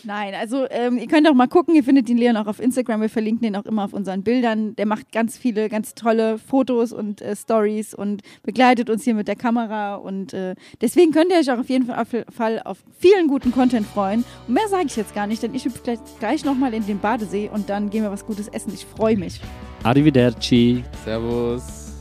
[0.04, 3.02] Nein, also ähm, ihr könnt auch mal gucken, ihr findet den Leon auch auf Instagram,
[3.02, 4.76] wir verlinken den auch immer auf unseren Bildern.
[4.76, 9.28] Der macht ganz viele, ganz tolle Fotos und äh, Stories und begleitet uns hier mit
[9.28, 13.52] der Kamera und äh, deswegen könnt ihr euch auch auf jeden Fall auf, vielen guten
[13.52, 14.24] Content freuen.
[14.48, 17.00] Und mehr sage ich jetzt gar nicht, denn ich hüpfe gleich, gleich nochmal in den
[17.00, 18.72] Badesee und dann gehen wir was Gutes essen.
[18.74, 19.40] Ich freue mich.
[19.84, 20.84] Arrivederci.
[21.06, 21.94] Servus.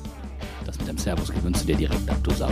[0.64, 2.50] Das mit dem Servus gewöhnst du dir direkt ab, du Sau.